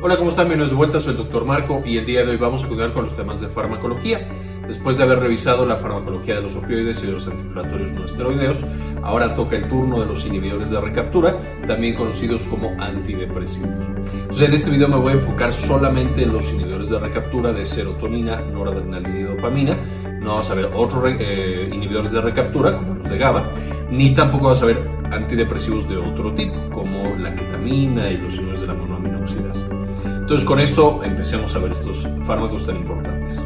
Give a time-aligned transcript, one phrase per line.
[0.00, 0.46] Hola, ¿cómo están?
[0.46, 1.44] Bienvenidos de vuelta, soy el Dr.
[1.44, 4.28] Marco y el día de hoy vamos a continuar con los temas de farmacología.
[4.64, 8.64] Después de haber revisado la farmacología de los opioides y de los antiinflamatorios no esteroideos,
[9.02, 13.70] ahora toca el turno de los inhibidores de recaptura, también conocidos como antidepresivos.
[14.12, 17.66] Entonces, en este video me voy a enfocar solamente en los inhibidores de recaptura de
[17.66, 19.76] serotonina, noradrenalina y dopamina.
[20.20, 23.50] No vamos a ver otros eh, inhibidores de recaptura, como los de GABA,
[23.90, 28.60] ni tampoco vamos a ver antidepresivos de otro tipo, como la ketamina y los inhibidores
[28.60, 29.47] de la monoaminoxidasa.
[30.28, 33.38] Entonces con esto empecemos a ver estos fármacos tan importantes.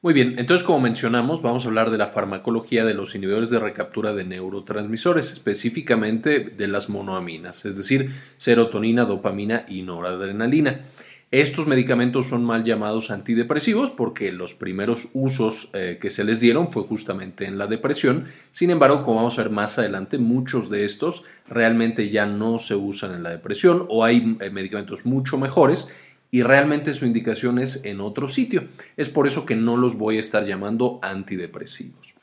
[0.00, 3.58] Muy bien, entonces como mencionamos, vamos a hablar de la farmacología de los inhibidores de
[3.58, 10.86] recaptura de neurotransmisores, específicamente de las monoaminas, es decir, serotonina, dopamina y noradrenalina.
[11.30, 16.70] Estos medicamentos son mal llamados antidepresivos porque los primeros usos eh, que se les dieron
[16.70, 18.24] fue justamente en la depresión.
[18.52, 22.76] Sin embargo, como vamos a ver más adelante, muchos de estos realmente ya no se
[22.76, 27.84] usan en la depresión o hay eh, medicamentos mucho mejores y realmente su indicación es
[27.84, 28.64] en otro sitio.
[28.96, 32.16] Es por eso que no los voy a estar llamando antidepresivos.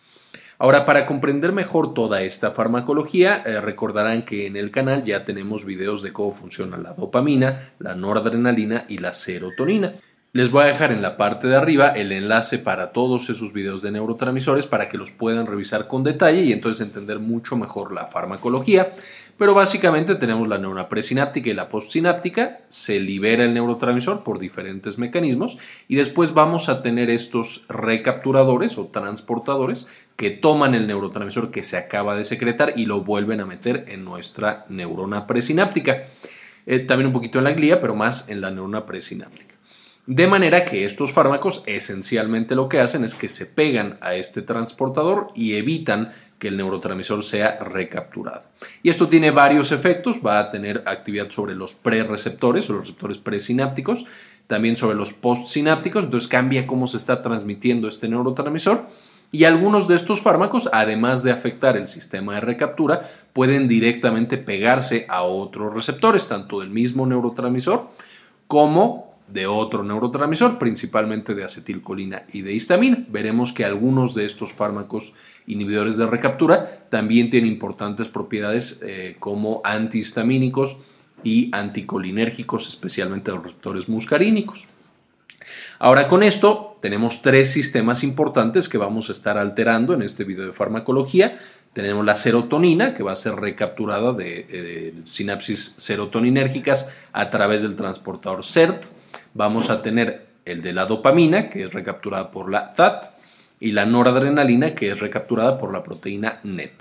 [0.58, 5.64] Ahora, para comprender mejor toda esta farmacología, eh, recordarán que en el canal ya tenemos
[5.64, 9.92] videos de cómo funciona la dopamina, la noradrenalina y la serotonina.
[10.34, 13.82] Les voy a dejar en la parte de arriba el enlace para todos esos videos
[13.82, 18.08] de neurotransmisores para que los puedan revisar con detalle y entonces entender mucho mejor la
[18.08, 18.94] farmacología.
[19.38, 24.98] Pero básicamente tenemos la neurona presináptica y la postsináptica, se libera el neurotransmisor por diferentes
[24.98, 25.58] mecanismos
[25.90, 31.76] y después vamos a tener estos recapturadores o transportadores que toman el neurotransmisor que se
[31.76, 36.04] acaba de secretar y lo vuelven a meter en nuestra neurona presináptica.
[36.66, 39.56] Eh, también un poquito en la glía, pero más en la neurona presináptica.
[40.08, 44.42] De manera que estos fármacos esencialmente lo que hacen es que se pegan a este
[44.42, 48.42] transportador y evitan que el neurotransmisor sea recapturado.
[48.82, 53.20] Y esto tiene varios efectos, va a tener actividad sobre los prereceptores o los receptores
[53.20, 54.06] presinápticos,
[54.48, 58.88] también sobre los postsinápticos, entonces cambia cómo se está transmitiendo este neurotransmisor.
[59.32, 63.02] Y algunos de estos fármacos, además de afectar el sistema de recaptura,
[63.34, 67.88] pueden directamente pegarse a otros receptores, tanto del mismo neurotransmisor
[68.48, 73.06] como de otro neurotransmisor, principalmente de acetilcolina y de histamina.
[73.10, 75.14] Veremos que algunos de estos fármacos
[75.48, 80.78] inhibidores de recaptura también tienen importantes propiedades eh, como antihistamínicos
[81.24, 84.68] y anticolinérgicos, especialmente los receptores muscarínicos.
[85.80, 90.46] Ahora con esto tenemos tres sistemas importantes que vamos a estar alterando en este video
[90.46, 91.36] de farmacología.
[91.74, 97.76] Tenemos la serotonina, que va a ser recapturada de, de sinapsis serotoninérgicas a través del
[97.76, 98.86] transportador CERT
[99.34, 103.12] vamos a tener el de la dopamina, que es recapturada por la ZAT,
[103.60, 106.74] y la noradrenalina, que es recapturada por la proteína NET.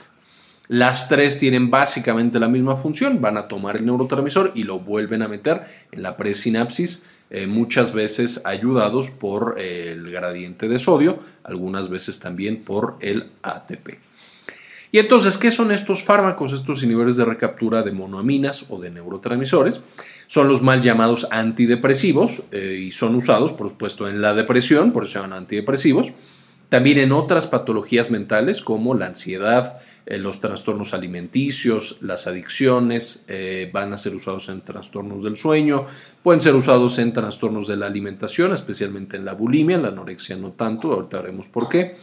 [0.70, 5.20] Las tres tienen básicamente la misma función, van a tomar el neurotransmisor y lo vuelven
[5.20, 11.18] a meter en la presinapsis, eh, muchas veces ayudados por eh, el gradiente de sodio,
[11.42, 13.98] algunas veces también por el ATP.
[14.92, 19.80] Y entonces, ¿qué son estos fármacos, estos inhibidores de recaptura de monoaminas o de neurotransmisores?
[20.28, 25.02] Son los mal llamados antidepresivos eh, y son usados, por supuesto, en la depresión, por
[25.02, 26.12] eso se llaman antidepresivos.
[26.70, 33.68] También en otras patologías mentales como la ansiedad, eh, los trastornos alimenticios, las adicciones, eh,
[33.72, 35.84] van a ser usados en trastornos del sueño,
[36.22, 40.36] pueden ser usados en trastornos de la alimentación, especialmente en la bulimia, en la anorexia
[40.36, 41.96] no tanto, ahorita veremos por qué.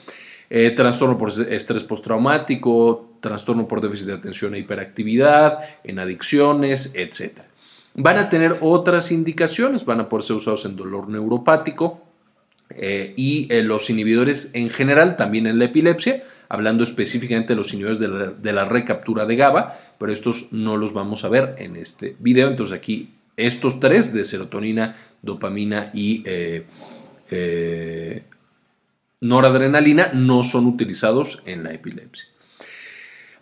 [0.50, 7.40] Eh, trastorno por estrés postraumático, trastorno por déficit de atención e hiperactividad, en adicciones, etc.
[7.94, 12.07] Van a tener otras indicaciones, van a poder ser usados en dolor neuropático,
[12.70, 17.74] eh, y eh, los inhibidores en general, también en la epilepsia, hablando específicamente de los
[17.74, 22.16] inhibidores de la, recaptura de GABA, pero estos no los vamos a ver en este
[22.20, 22.50] video.
[22.50, 26.24] Entonces aquí estos tres de serotonina, dopamina y
[29.22, 32.28] noradrenalina no son utilizados en la epilepsia.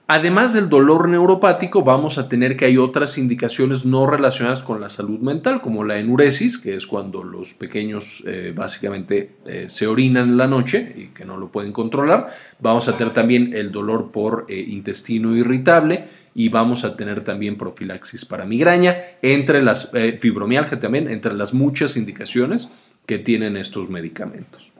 [0.07, 4.89] Además del dolor neuropático, vamos a tener que hay otras indicaciones no relacionadas con la
[4.89, 10.29] salud mental, como la enuresis, que es cuando los pequeños eh, básicamente eh, se orinan
[10.29, 12.27] en la noche y que no lo pueden controlar.
[12.59, 16.05] Vamos a tener también el dolor por eh, intestino irritable
[16.35, 21.97] y vamos a tener también profilaxis para migraña, entre las fibromialgia también, entre las muchas
[21.97, 22.69] indicaciones
[23.07, 24.71] que tienen estos medicamentos.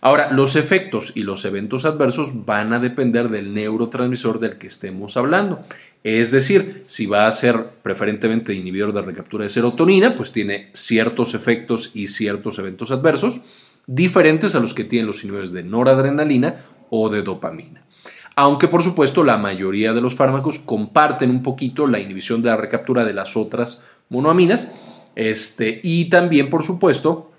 [0.00, 5.16] Ahora, los efectos y los eventos adversos van a depender del neurotransmisor del que estemos
[5.16, 5.60] hablando.
[6.04, 11.34] Es decir, si va a ser preferentemente inhibidor de recaptura de serotonina, pues tiene ciertos
[11.34, 13.40] efectos y ciertos eventos adversos
[13.86, 16.54] diferentes a los que tienen los inhibidores de noradrenalina
[16.90, 17.84] o de dopamina.
[18.36, 22.56] Aunque por supuesto la mayoría de los fármacos comparten un poquito la inhibición de la
[22.56, 24.68] recaptura de las otras monoaminas,
[25.16, 27.32] Este, y también, por supuesto,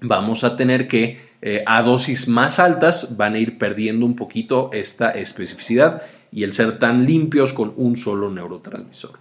[0.00, 4.70] vamos a tener que eh, a dosis más altas van a ir perdiendo un poquito
[4.72, 6.02] esta especificidad
[6.32, 9.18] y el ser tan limpios con un solo neurotransmisor.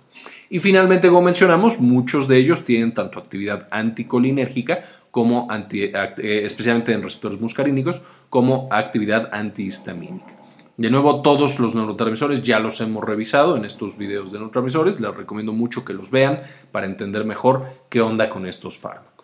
[0.50, 4.82] Y finalmente, como mencionamos, muchos de ellos tienen tanto actividad anticolinérgica
[5.12, 10.36] como eh, especialmente en receptores muscarínicos, como actividad antihistamínica.
[10.78, 15.00] De nuevo, todos los neurotransmisores ya los hemos revisado en estos videos de neurotransmisores.
[15.00, 19.15] Les recomiendo mucho que los vean para entender mejor qué onda con estos fármacos.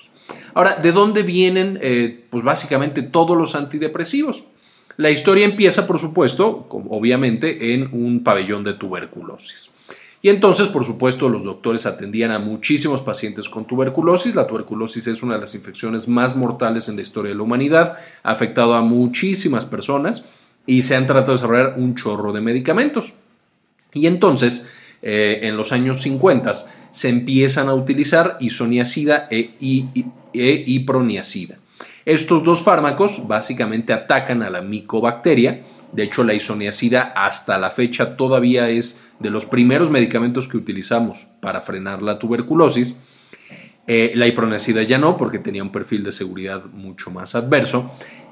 [0.54, 1.80] Ahora, ¿de dónde vienen?
[1.82, 4.44] Eh, pues básicamente todos los antidepresivos.
[4.98, 9.72] La historia empieza, por supuesto, obviamente, en un pabellón de tuberculosis.
[10.22, 14.36] Y entonces, por supuesto, los doctores atendían a muchísimos pacientes con tuberculosis.
[14.36, 17.98] La tuberculosis es una de las infecciones más mortales en la historia de la humanidad,
[18.22, 20.26] ha afectado a muchísimas personas
[20.68, 23.14] y se han tratado de desarrollar un chorro de medicamentos.
[23.94, 24.68] Y entonces,
[25.02, 26.52] eh, en los años 50,
[26.90, 29.56] se empiezan a utilizar isoniazida e,
[30.34, 31.58] e iproniazida.
[32.06, 35.62] Estos dos fármacos básicamente atacan a la micobacteria.
[35.92, 41.28] De hecho, la isoniazida hasta la fecha todavía es de los primeros medicamentos que utilizamos
[41.42, 42.96] para frenar la tuberculosis.
[43.88, 47.92] Eh, la iproniazida ya no, porque tenía un perfil de seguridad mucho más adverso.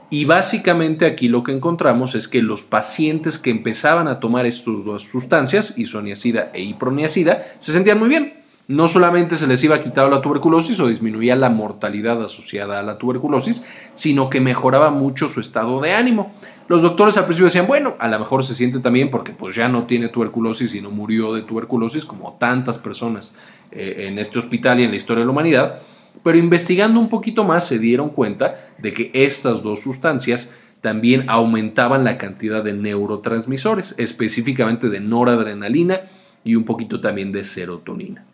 [0.09, 4.83] Y básicamente aquí lo que encontramos es que los pacientes que empezaban a tomar estas
[4.83, 8.39] dos sustancias, isoniazida e iproniazida, se sentían muy bien
[8.69, 12.99] no solamente se les iba quitar la tuberculosis o disminuía la mortalidad asociada a la
[12.99, 13.63] tuberculosis,
[13.95, 16.31] sino que mejoraba mucho su estado de ánimo.
[16.67, 19.67] Los doctores al principio decían, bueno, a lo mejor se siente también porque pues ya
[19.69, 23.33] no tiene tuberculosis y no murió de tuberculosis como tantas personas
[23.71, 25.81] eh, en este hospital y en la historia de la humanidad,
[26.23, 30.51] pero investigando un poquito más se dieron cuenta de que estas dos sustancias
[30.81, 36.01] también aumentaban la cantidad de neurotransmisores, específicamente de noradrenalina
[36.43, 38.25] y un poquito también de serotonina.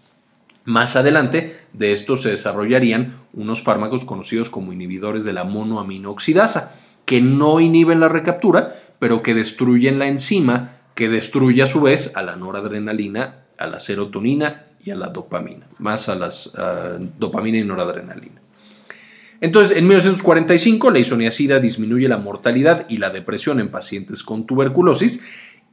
[0.64, 6.76] Más adelante de estos se desarrollarían unos fármacos conocidos como inhibidores de la monoaminooxidasa,
[7.06, 12.14] que no inhiben la recaptura, pero que destruyen la enzima que destruye a su vez
[12.16, 16.54] a la noradrenalina, a la serotonina y a la dopamina, más a las
[17.18, 18.42] dopamina y noradrenalina.
[19.42, 25.20] Entonces, en 1945, la isoniazida disminuye la mortalidad y la depresión en pacientes con tuberculosis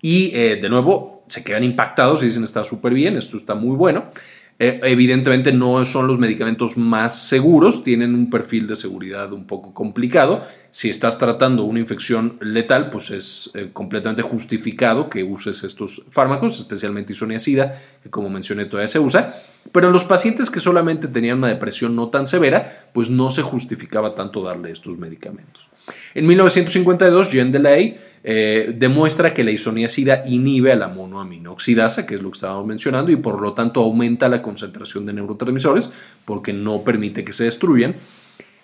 [0.01, 3.77] y, eh, de nuevo, se quedan impactados y dicen está súper bien, esto está muy
[3.77, 4.11] bueno.
[4.59, 9.75] Eh, evidentemente no son los medicamentos más seguros, tienen un perfil de seguridad un poco
[9.75, 10.43] complicado.
[10.71, 16.59] Si estás tratando una infección letal, pues es eh, completamente justificado que uses estos fármacos,
[16.59, 17.73] especialmente isoniazida,
[18.03, 19.35] que como mencioné todavía se usa.
[19.73, 23.43] Pero en los pacientes que solamente tenían una depresión no tan severa, pues no se
[23.43, 25.71] justificaba tanto darle estos medicamentos.
[26.15, 32.23] En 1952, Jean Delay eh, demuestra que la isoniazida inhibe a la monoaminoxidasa, que es
[32.23, 35.91] lo que estábamos mencionando, y por lo tanto aumenta la concentración de neurotransmisores
[36.25, 37.97] porque no permite que se destruyan.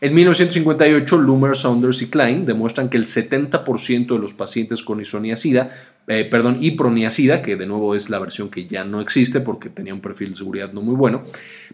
[0.01, 5.71] En 1958, Lumer, Saunders y Klein demuestran que el 70% de los pacientes con isoniazida,
[6.07, 9.93] eh, perdón, iproniazida, que de nuevo es la versión que ya no existe porque tenía
[9.93, 11.25] un perfil de seguridad no muy bueno,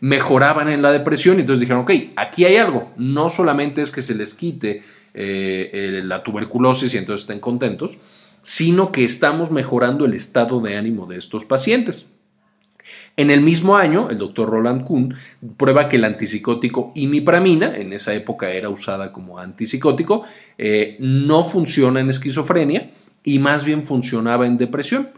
[0.01, 4.01] mejoraban en la depresión y entonces dijeron, ok, aquí hay algo, no solamente es que
[4.01, 4.81] se les quite
[5.15, 7.99] eh, la tuberculosis y entonces estén contentos,
[8.43, 12.09] sino que estamos mejorando el estado de ánimo de estos pacientes.
[13.17, 15.15] En el mismo año, el doctor Roland Kuhn
[15.57, 20.25] prueba que el antipsicótico imipramina, en esa época era usada como antipsicótico,
[20.59, 22.91] eh, no funciona en esquizofrenia
[23.23, 25.11] y más bien funcionaba en depresión.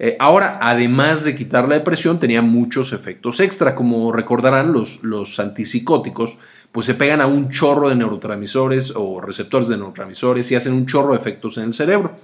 [0.00, 3.74] Eh, ahora, además de quitar la depresión, tenía muchos efectos extra.
[3.74, 6.38] Como recordarán, los, los antipsicóticos
[6.70, 10.86] pues se pegan a un chorro de neurotransmisores o receptores de neurotransmisores y hacen un
[10.86, 12.16] chorro de efectos en el cerebro.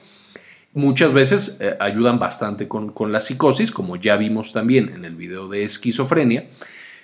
[0.72, 5.16] Muchas veces eh, ayudan bastante con, con la psicosis, como ya vimos también en el
[5.16, 6.48] video de esquizofrenia.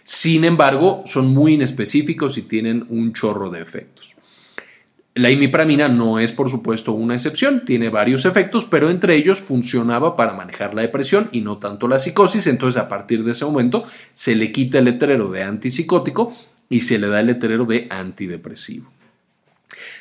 [0.02, 4.16] Sin embargo, son muy inespecíficos y tienen un chorro de efectos.
[5.14, 10.14] La imipramina no es, por supuesto, una excepción, tiene varios efectos, pero entre ellos funcionaba
[10.14, 13.82] para manejar la depresión y no tanto la psicosis, entonces a partir de ese momento
[14.12, 16.32] se le quita el letrero de antipsicótico
[16.68, 18.88] y se le da el letrero de antidepresivo.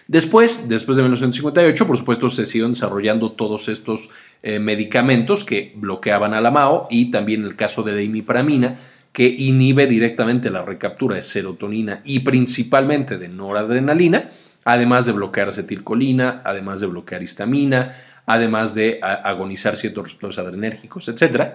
[0.07, 4.09] Después, después de 1958, por supuesto, se siguieron desarrollando todos estos
[4.43, 8.77] eh, medicamentos que bloqueaban a la MAO y también el caso de la imipramina,
[9.11, 14.29] que inhibe directamente la recaptura de serotonina y principalmente de noradrenalina
[14.65, 17.91] además de bloquear acetilcolina, además de bloquear histamina,
[18.25, 21.53] además de agonizar ciertos receptores adrenérgicos, etc.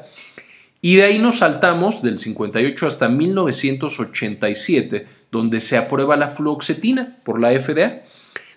[0.81, 7.41] Y de ahí nos saltamos del 58 hasta 1987, donde se aprueba la fluoxetina por
[7.41, 8.03] la FDA.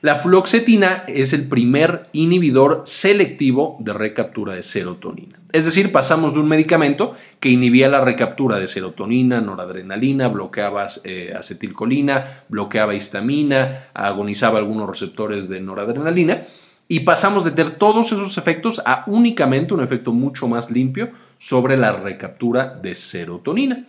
[0.02, 5.37] La fluoxetina es el primer inhibidor selectivo de recaptura de serotonina.
[5.54, 11.34] Es decir, pasamos de un medicamento que inhibía la recaptura de serotonina, noradrenalina, bloqueaba eh,
[11.38, 16.42] acetilcolina, bloqueaba histamina, agonizaba algunos receptores de noradrenalina,
[16.90, 21.78] y pasamos de tener todos esos efectos a únicamente un efecto mucho más limpio sobre
[21.78, 23.86] la recaptura de serotonina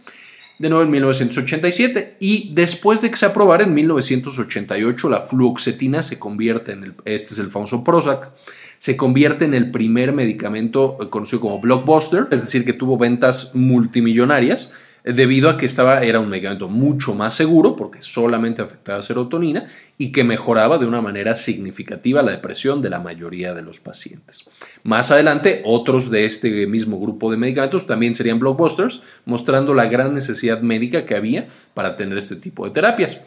[0.58, 6.18] de nuevo en 1987 y después de que se aprobara en 1988 la fluoxetina se
[6.18, 8.32] convierte en el, este es el famoso Prozac,
[8.78, 14.72] se convierte en el primer medicamento conocido como blockbuster, es decir, que tuvo ventas multimillonarias
[15.04, 20.12] debido a que estaba, era un medicamento mucho más seguro porque solamente afectaba serotonina y
[20.12, 24.44] que mejoraba de una manera significativa la depresión de la mayoría de los pacientes.
[24.82, 30.14] Más adelante, otros de este mismo grupo de medicamentos también serían blockbusters, mostrando la gran
[30.14, 33.20] necesidad médica que había para tener este tipo de terapias.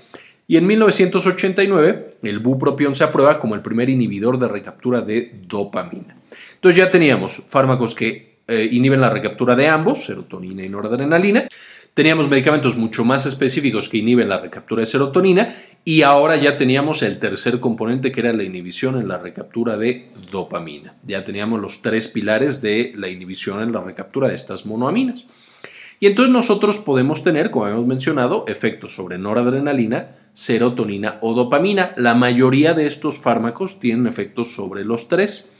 [0.47, 6.17] Y en 1989, el bupropión se aprueba como el primer inhibidor de recaptura de dopamina.
[6.55, 11.47] Entonces ya teníamos fármacos que eh, inhiben la recaptura de ambos, serotonina y noradrenalina.
[11.93, 17.01] Teníamos medicamentos mucho más específicos que inhiben la recaptura de serotonina y ahora ya teníamos
[17.01, 20.95] el tercer componente que era la inhibición en la recaptura de dopamina.
[21.03, 25.25] Ya teníamos los tres pilares de la inhibición en la recaptura de estas monoaminas.
[26.01, 31.93] Y entonces nosotros podemos tener, como hemos mencionado, efectos sobre noradrenalina, serotonina o dopamina.
[31.95, 35.51] La mayoría de estos fármacos tienen efectos sobre los tres.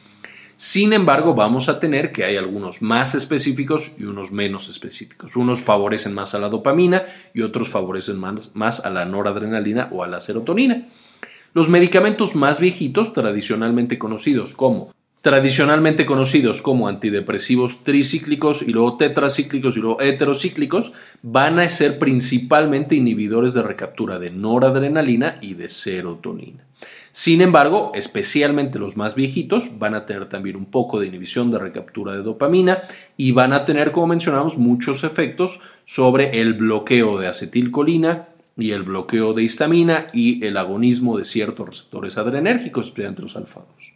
[0.62, 5.36] Sin embargo, vamos a tener que hay algunos más específicos y unos menos específicos.
[5.36, 7.02] Unos favorecen más a la dopamina
[7.34, 10.88] y otros favorecen más, a la noradrenalina o a la serotonina.
[11.56, 19.78] Los medicamentos más viejitos, tradicionalmente conocidos como tradicionalmente conocidos como antidepresivos tricíclicos y luego tetracíclicos
[19.78, 26.68] y luego heterocíclicos, van a ser principalmente inhibidores de recaptura de noradrenalina y de serotonina.
[27.12, 31.60] Sin embargo, especialmente los más viejitos van a tener también un poco de inhibición de
[31.60, 32.82] recaptura de dopamina
[33.18, 38.84] y van a tener, como mencionamos, muchos efectos sobre el bloqueo de acetilcolina y el
[38.84, 43.94] bloqueo de histamina y el agonismo de ciertos receptores adrenérgicos, especialmente los alfados.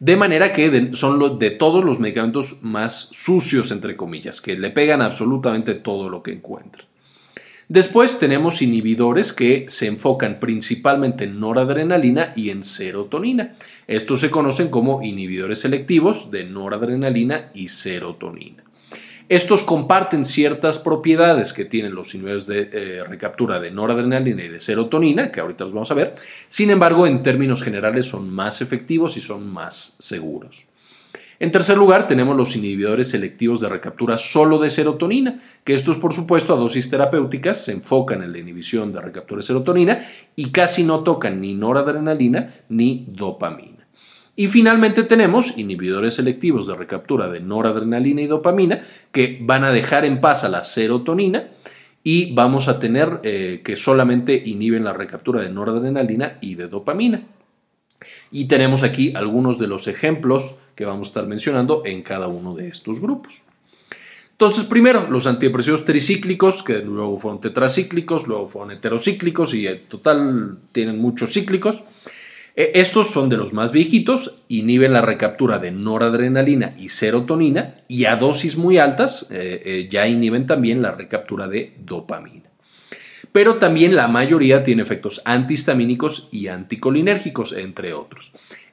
[0.00, 5.00] De manera que son de todos los medicamentos más sucios, entre comillas, que le pegan
[5.00, 6.91] absolutamente todo lo que encuentran.
[7.68, 13.54] Después tenemos inhibidores que se enfocan principalmente en noradrenalina y en serotonina.
[13.86, 18.64] Estos se conocen como inhibidores selectivos de noradrenalina y serotonina.
[19.28, 24.60] Estos comparten ciertas propiedades que tienen los inhibidores de eh, recaptura de noradrenalina y de
[24.60, 26.14] serotonina, que ahorita los vamos a ver.
[26.48, 30.66] Sin embargo, en términos generales son más efectivos y son más seguros.
[31.42, 36.12] En tercer lugar, tenemos los inhibidores selectivos de recaptura solo de serotonina, que estos, por
[36.12, 39.98] supuesto, a dosis terapéuticas se enfocan en la inhibición de recaptura de serotonina
[40.36, 43.88] y casi no tocan ni noradrenalina ni dopamina.
[44.36, 48.80] Y finalmente tenemos inhibidores selectivos de recaptura de noradrenalina y dopamina
[49.10, 51.48] que van a dejar en paz a la serotonina
[52.04, 57.26] y vamos a tener eh, que solamente inhiben la recaptura de noradrenalina y de dopamina.
[58.30, 62.54] Y tenemos aquí algunos de los ejemplos que vamos a estar mencionando en cada uno
[62.54, 63.44] de estos grupos.
[64.32, 70.58] Entonces, primero, los antidepresivos tricíclicos, que luego fueron tetracíclicos, luego fueron heterocíclicos y en total
[70.72, 71.84] tienen muchos cíclicos.
[72.56, 78.06] E, estos son de los más viejitos, inhiben la recaptura de noradrenalina y serotonina y
[78.06, 82.51] a dosis muy altas eh, eh, ya inhiben también la recaptura de dopamina
[83.32, 88.32] pero también la mayoría tiene efectos antihistamínicos y anticolinérgicos, entre otros.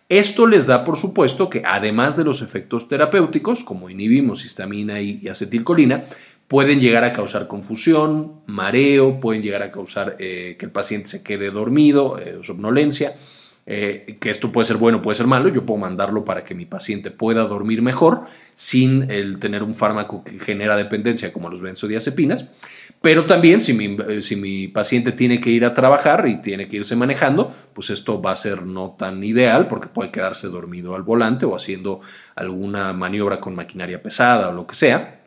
[0.09, 5.27] Esto les da, por supuesto, que además de los efectos terapéuticos, como inhibimos histamina y
[5.27, 6.03] acetilcolina,
[6.49, 11.23] pueden llegar a causar confusión, mareo, pueden llegar a causar eh, que el paciente se
[11.23, 13.15] quede dormido, eh, somnolencia.
[13.71, 16.65] Eh, que esto puede ser bueno, puede ser malo, yo puedo mandarlo para que mi
[16.65, 18.23] paciente pueda dormir mejor
[18.55, 22.47] sin el tener un fármaco que genera dependencia como los benzodiazepinas,
[22.99, 26.67] pero también si mi, eh, si mi paciente tiene que ir a trabajar y tiene
[26.67, 30.95] que irse manejando, pues esto va a ser no tan ideal porque puede quedarse dormido
[30.95, 32.01] al volante o haciendo
[32.35, 35.21] alguna maniobra con maquinaria pesada o lo que sea.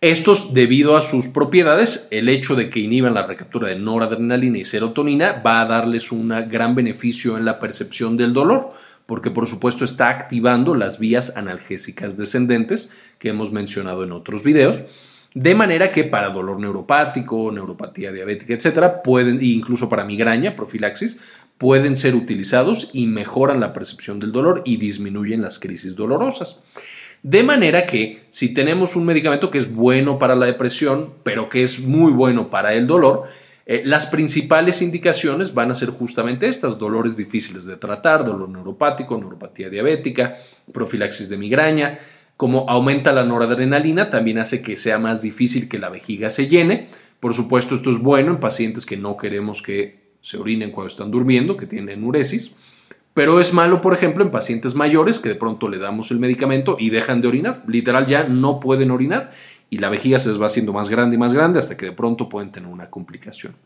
[0.00, 4.64] Estos, debido a sus propiedades, el hecho de que inhiban la recaptura de noradrenalina y
[4.64, 8.70] serotonina va a darles un gran beneficio en la percepción del dolor,
[9.06, 14.84] porque por supuesto está activando las vías analgésicas descendentes que hemos mencionado en otros videos.
[15.34, 21.18] De manera que para dolor neuropático, neuropatía diabética, etcétera, pueden, incluso para migraña, profilaxis,
[21.58, 26.60] pueden ser utilizados y mejoran la percepción del dolor y disminuyen las crisis dolorosas.
[27.22, 31.62] De manera que si tenemos un medicamento que es bueno para la depresión, pero que
[31.62, 33.24] es muy bueno para el dolor,
[33.70, 39.18] Eh, las principales indicaciones van a ser justamente estas, dolores difíciles de tratar, dolor neuropático,
[39.18, 40.36] neuropatía diabética,
[40.72, 41.98] profilaxis de migraña.
[42.38, 46.88] Como aumenta la noradrenalina, también hace que sea más difícil que la vejiga se llene.
[47.20, 51.10] Por supuesto, esto es bueno en pacientes que no queremos que se orinen cuando están
[51.10, 52.52] durmiendo, que tienen enuresis.
[53.18, 56.76] Pero es malo, por ejemplo, en pacientes mayores que de pronto le damos el medicamento
[56.78, 57.64] y dejan de orinar.
[57.66, 59.30] Literal ya no pueden orinar
[59.70, 61.90] y la vejiga se les va haciendo más grande y más grande hasta que de
[61.90, 63.56] pronto pueden tener una complicación.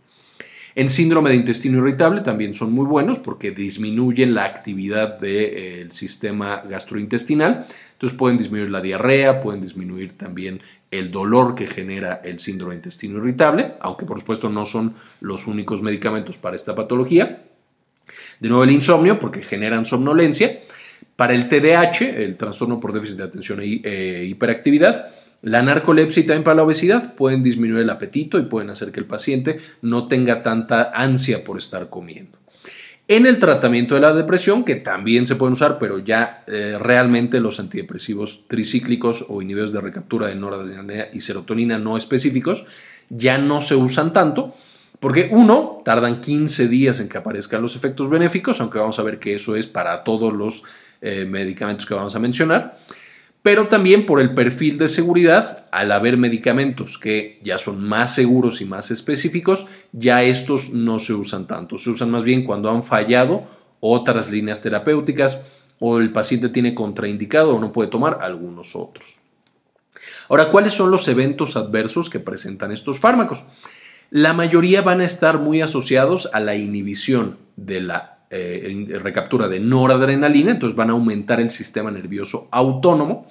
[0.74, 6.62] En síndrome de intestino irritable también son muy buenos porque disminuyen la actividad del sistema
[6.66, 7.66] gastrointestinal.
[7.92, 12.78] Entonces pueden disminuir la diarrea, pueden disminuir también el dolor que genera el síndrome de
[12.78, 17.51] intestino irritable, aunque por supuesto no son los únicos medicamentos para esta patología.
[18.40, 20.60] De nuevo el insomnio porque generan somnolencia.
[21.16, 25.06] Para el TDAH, el trastorno por déficit de atención e eh, hiperactividad,
[25.42, 29.00] la narcolepsia y también para la obesidad pueden disminuir el apetito y pueden hacer que
[29.00, 32.38] el paciente no tenga tanta ansia por estar comiendo.
[33.08, 37.40] En el tratamiento de la depresión, que también se pueden usar, pero ya eh, realmente
[37.40, 42.64] los antidepresivos tricíclicos o inhibidores de recaptura de noradrenalina y serotonina no específicos
[43.10, 44.54] ya no se usan tanto,
[45.00, 49.18] porque uno, tardan 15 días en que aparezcan los efectos benéficos, aunque vamos a ver
[49.18, 50.62] que eso es para todos los
[51.00, 52.76] eh, medicamentos que vamos a mencionar
[53.42, 58.60] pero también por el perfil de seguridad, al haber medicamentos que ya son más seguros
[58.60, 62.84] y más específicos, ya estos no se usan tanto, se usan más bien cuando han
[62.84, 63.42] fallado
[63.80, 65.40] otras líneas terapéuticas
[65.80, 69.20] o el paciente tiene contraindicado o no puede tomar algunos otros.
[70.28, 73.42] Ahora, ¿cuáles son los eventos adversos que presentan estos fármacos?
[74.14, 79.58] La mayoría van a estar muy asociados a la inhibición de la eh, recaptura de
[79.58, 83.26] noradrenalina, entonces van a aumentar el sistema nervioso autónomo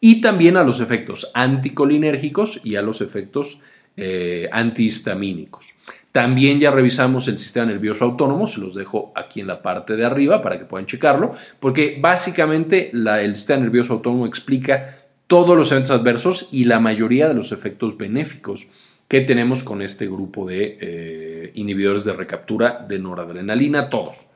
[0.00, 3.60] y también a los efectos anticolinérgicos y a los efectos
[3.96, 5.72] eh, antihistamínicos.
[6.12, 10.04] También ya revisamos el sistema nervioso autónomo, se los dejo aquí en la parte de
[10.04, 14.94] arriba para que puedan checarlo, porque básicamente el sistema nervioso autónomo explica
[15.26, 18.66] todos los eventos adversos y la mayoría de los efectos benéficos
[19.12, 24.26] que tenemos con este grupo de eh, inhibidores de recaptura de noradrenalina, todos.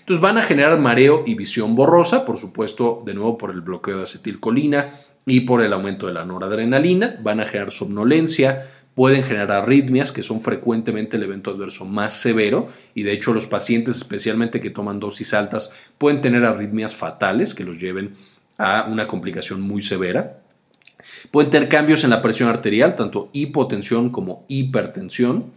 [0.00, 3.98] Entonces van a generar mareo y visión borrosa, por supuesto, de nuevo por el bloqueo
[3.98, 4.88] de acetilcolina
[5.24, 8.66] y por el aumento de la noradrenalina, van a generar somnolencia,
[8.96, 12.66] pueden generar arritmias, que son frecuentemente el evento adverso más severo,
[12.96, 17.62] y de hecho los pacientes, especialmente que toman dosis altas, pueden tener arritmias fatales que
[17.62, 18.14] los lleven
[18.56, 20.40] a una complicación muy severa.
[21.30, 25.52] Pueden tener cambios en la presión arterial, tanto hipotensión como hipertensión.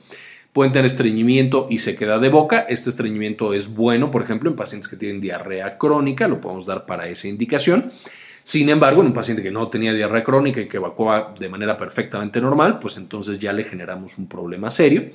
[0.54, 2.66] Pueden tener estreñimiento y sequedad de boca.
[2.68, 6.86] Este estreñimiento es bueno, por ejemplo, en pacientes que tienen diarrea crónica, lo podemos dar
[6.86, 7.92] para esa indicación.
[8.44, 11.78] Sin embargo, en un paciente que no tenía diarrea crónica y que evacuaba de manera
[11.78, 15.12] perfectamente normal, pues entonces ya le generamos un problema serio.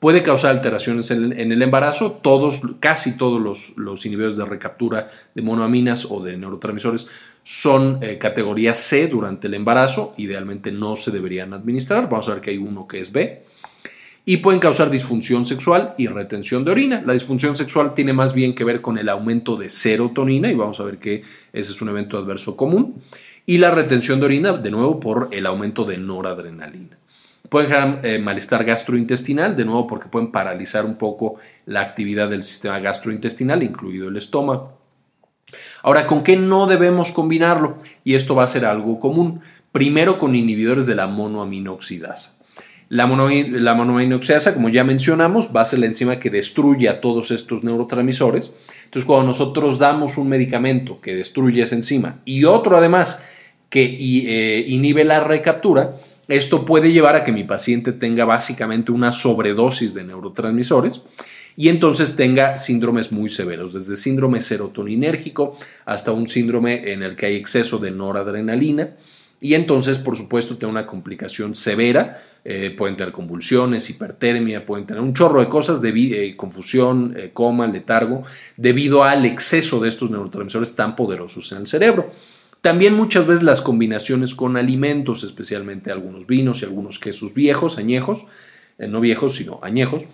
[0.00, 2.12] Puede causar alteraciones en, el embarazo.
[2.12, 7.06] Todos, casi todos los, inhibidores de recaptura de monoaminas o de neurotransmisores
[7.42, 10.14] son eh, categoría C durante el embarazo.
[10.16, 12.08] Idealmente no se deberían administrar.
[12.08, 13.44] Vamos a ver que hay uno que es B.
[14.24, 17.02] Y pueden causar disfunción sexual y retención de orina.
[17.04, 20.80] La disfunción sexual tiene más bien que ver con el aumento de serotonina y vamos
[20.80, 23.02] a ver que ese es un evento adverso común.
[23.44, 26.99] Y la retención de orina, de nuevo, por el aumento de noradrenalina.
[27.50, 31.34] Pueden generar eh, malestar gastrointestinal, de nuevo porque pueden paralizar un poco
[31.66, 34.78] la actividad del sistema gastrointestinal, incluido el estómago.
[35.82, 37.76] Ahora, ¿con qué no debemos combinarlo?
[38.04, 39.40] Y esto va a ser algo común.
[39.72, 42.38] Primero con inhibidores de la monoaminoxidasa.
[42.88, 47.32] La, la monoaminoxidasa, como ya mencionamos, va a ser la enzima que destruye a todos
[47.32, 48.52] estos neurotransmisores.
[48.84, 53.24] Entonces, cuando nosotros damos un medicamento que destruye esa enzima y otro además
[53.68, 55.96] que eh, inhibe la recaptura,
[56.30, 61.02] esto puede llevar a que mi paciente tenga básicamente una sobredosis de neurotransmisores
[61.56, 67.26] y entonces tenga síndromes muy severos, desde síndrome serotoninérgico hasta un síndrome en el que
[67.26, 68.96] hay exceso de noradrenalina.
[69.42, 72.16] Y entonces, por supuesto, tiene una complicación severa.
[72.44, 77.30] Eh, pueden tener convulsiones, hipertermia, pueden tener un chorro de cosas, de, eh, confusión, eh,
[77.32, 78.22] coma, letargo,
[78.56, 82.12] debido al exceso de estos neurotransmisores tan poderosos en el cerebro.
[82.60, 88.26] También muchas veces las combinaciones con alimentos, especialmente algunos vinos y algunos quesos viejos, añejos,
[88.78, 90.06] eh, no viejos, sino añejos,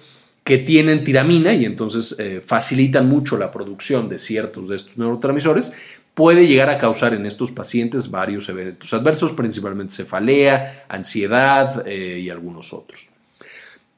[0.45, 6.01] que tienen tiramina y entonces eh, facilitan mucho la producción de ciertos de estos neurotransmisores,
[6.15, 12.31] puede llegar a causar en estos pacientes varios eventos adversos, principalmente cefalea, ansiedad eh, y
[12.31, 13.09] algunos otros.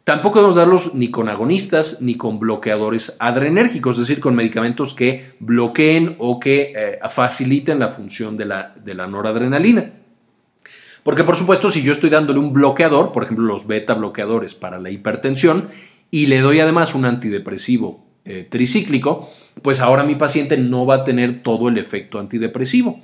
[0.09, 5.35] Tampoco debemos darlos ni con agonistas ni con bloqueadores adrenérgicos, es decir, con medicamentos que
[5.39, 9.93] bloqueen o que eh, faciliten la función de la, noradrenalina.
[11.03, 14.79] Porque por supuesto, si yo estoy dándole un bloqueador, por ejemplo los beta bloqueadores para
[14.79, 15.69] la hipertensión,
[16.11, 19.29] y le doy además un antidepresivo eh, tricíclico,
[19.61, 23.03] pues ahora mi paciente no va a tener todo el efecto antidepresivo.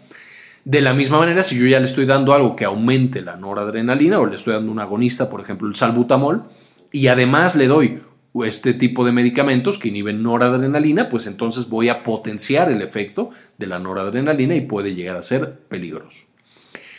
[0.64, 4.21] De la misma manera, si yo ya le estoy dando algo que aumente la noradrenalina
[4.21, 6.45] o le estoy dando un agonista, por ejemplo el salbutamol,
[6.95, 8.03] y además le doy
[8.45, 13.67] este tipo de medicamentos que inhiben noradrenalina, pues entonces voy a potenciar el efecto de
[13.67, 16.27] la noradrenalina y puede llegar a ser peligroso.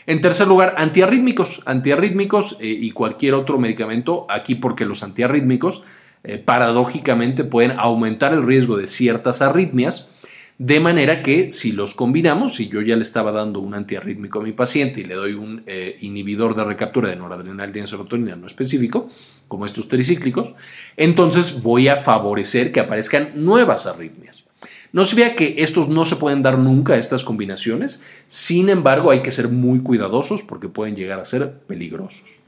[0.05, 1.61] En tercer lugar, antiarrítmicos.
[1.65, 5.81] Antiarrítmicos eh, y cualquier otro medicamento, aquí porque los antiarrítmicos
[6.25, 10.09] eh, paradójicamente pueden aumentar el riesgo de ciertas arritmias,
[10.57, 14.43] de manera que si los combinamos, si yo ya le estaba dando un antiarrítmico a
[14.43, 18.47] mi paciente y le doy un eh, inhibidor de recaptura de noradrenalina y serotonina no
[18.47, 19.09] específico,
[19.49, 20.55] como estos tricíclicos,
[20.95, 24.45] entonces voy a favorecer que aparezcan nuevas arritmias.
[24.93, 29.21] No se vea que estos no se pueden dar nunca, estas combinaciones, sin embargo hay
[29.21, 32.44] que ser muy cuidadosos porque pueden llegar a ser peligrosos.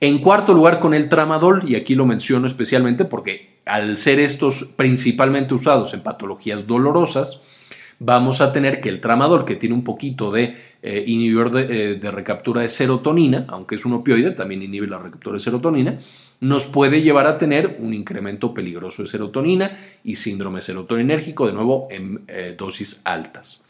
[0.00, 4.64] En cuarto lugar, con el tramadol, y aquí lo menciono especialmente porque al ser estos
[4.76, 7.40] principalmente usados en patologías dolorosas,
[7.98, 11.94] vamos a tener que el tramadol, que tiene un poquito de eh, inhibidor de, eh,
[11.96, 15.98] de, recaptura de serotonina, aunque es un opioide, también inhibe la recaptura de serotonina,
[16.38, 19.72] nos puede llevar a tener un incremento peligroso de serotonina
[20.04, 23.64] y síndrome serotoninérgico, de nuevo en eh, dosis altas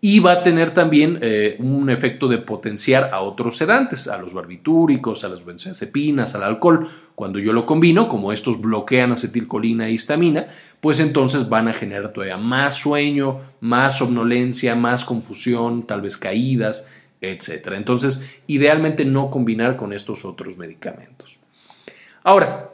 [0.00, 4.34] y va a tener también eh, un efecto de potenciar a otros sedantes, a los
[4.34, 6.86] barbitúricos, a las benzodiazepinas, al alcohol.
[7.14, 10.46] Cuando yo lo combino, como estos bloquean acetilcolina e histamina,
[10.80, 16.86] pues entonces van a generar todavía más sueño, más somnolencia, más confusión, tal vez caídas,
[17.22, 17.72] etc.
[17.72, 21.40] Entonces, idealmente no combinar con estos otros medicamentos.
[22.22, 22.70] Ahora,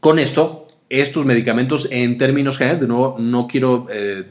[0.00, 4.24] con esto estos medicamentos en términos generales, de nuevo, no quiero eh,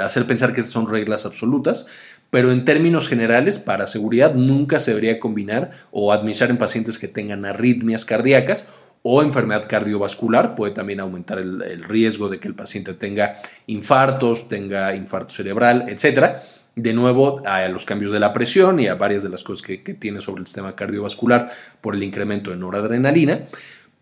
[0.00, 1.86] hacer pensar que son reglas absolutas,
[2.30, 7.08] pero en términos generales, para seguridad, nunca se debería combinar o administrar en pacientes que
[7.08, 8.66] tengan arritmias cardíacas
[9.02, 10.54] o enfermedad cardiovascular.
[10.54, 13.36] Puede también aumentar el, riesgo de que el paciente tenga
[13.66, 16.38] infartos, tenga infarto cerebral, etc.
[16.74, 19.82] De nuevo, a los cambios de la presión y a varias de las cosas que,
[19.82, 21.48] que tiene sobre el sistema cardiovascular
[21.80, 23.46] por el incremento de noradrenalina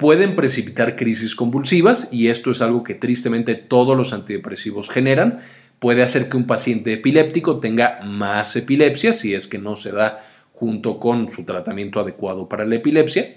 [0.03, 5.39] pueden precipitar crisis convulsivas y esto es algo que tristemente todos los antidepresivos generan.
[5.79, 10.19] Puede hacer que un paciente epiléptico tenga más epilepsia si es que no se da
[10.51, 13.37] junto con su tratamiento adecuado para la epilepsia.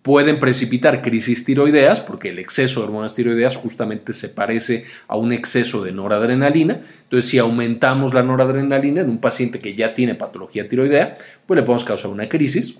[0.00, 5.34] Pueden precipitar crisis tiroideas porque el exceso de hormonas tiroideas justamente se parece a un
[5.34, 6.80] exceso de noradrenalina.
[7.02, 11.62] Entonces, si aumentamos la noradrenalina en un paciente que ya tiene patología tiroidea, pues le
[11.62, 12.78] podemos causar una crisis.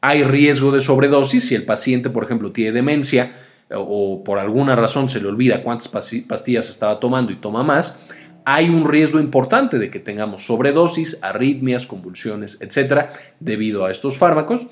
[0.00, 3.32] Hay riesgo de sobredosis si el paciente, por ejemplo, tiene demencia
[3.74, 8.00] o por alguna razón se le olvida cuántas pastillas estaba tomando y toma más.
[8.44, 14.66] Hay un riesgo importante de que tengamos sobredosis, arritmias, convulsiones, etcétera, debido a estos fármacos.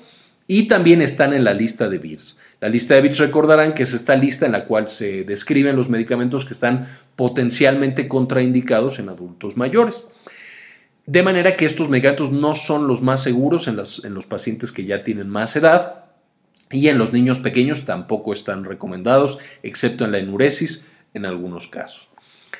[0.51, 2.39] Y también están en la lista de BIRS.
[2.59, 5.89] La lista de BIRS recordarán que es esta lista en la cual se describen los
[5.89, 10.05] medicamentos que están potencialmente contraindicados en adultos mayores.
[11.09, 15.03] De manera que estos medicamentos no son los más seguros en, los pacientes que ya
[15.03, 16.03] tienen más edad
[16.69, 22.11] y en los niños pequeños tampoco están recomendados, excepto en la enuresis en algunos casos.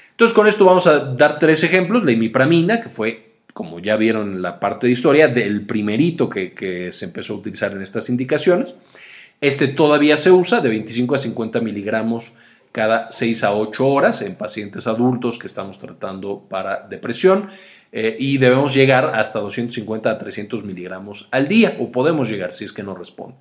[0.10, 2.04] Entonces con esto vamos a dar tres ejemplos.
[2.04, 6.90] La imipramina, que fue, como ya vieron en la parte de historia, del primerito que
[6.92, 8.74] se empezó a utilizar en estas indicaciones.
[9.42, 12.34] Este todavía se usa de 25 a 50 miligramos
[12.72, 17.48] cada 6 a 8 horas en pacientes adultos que estamos tratando para depresión.
[17.92, 22.66] Eh, y debemos llegar hasta 250 a 300 miligramos al día, o podemos llegar si
[22.66, 23.36] es que no responde.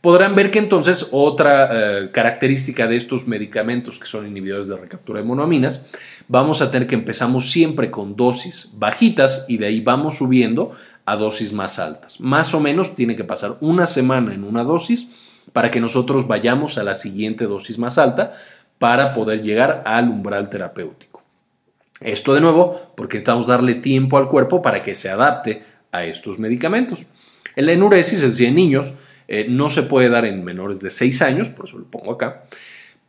[0.00, 5.20] Podrán ver que entonces otra eh, característica de estos medicamentos que son inhibidores de recaptura
[5.20, 5.82] de monoaminas,
[6.26, 10.70] vamos a tener que empezamos siempre con dosis bajitas y de ahí vamos subiendo
[11.04, 12.18] a dosis más altas.
[12.18, 15.08] Más o menos tiene que pasar una semana en una dosis
[15.52, 18.30] para que nosotros vayamos a la siguiente dosis más alta
[18.78, 21.22] para poder llegar al umbral terapéutico.
[22.00, 26.38] Esto de nuevo porque necesitamos darle tiempo al cuerpo para que se adapte a estos
[26.38, 27.06] medicamentos.
[27.56, 28.94] En la enuresis, es decir, en niños,
[29.28, 32.44] eh, no se puede dar en menores de 6 años, por eso lo pongo acá,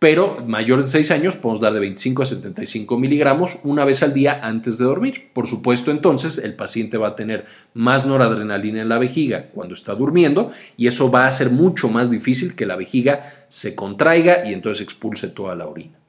[0.02, 4.14] pero mayores de 6 años podemos dar de 25 a 75 miligramos una vez al
[4.14, 5.30] día antes de dormir.
[5.32, 9.94] Por supuesto, entonces el paciente va a tener más noradrenalina en la vejiga cuando está
[9.94, 14.54] durmiendo y eso va a hacer mucho más difícil que la vejiga se contraiga y
[14.54, 16.00] entonces expulse toda la orina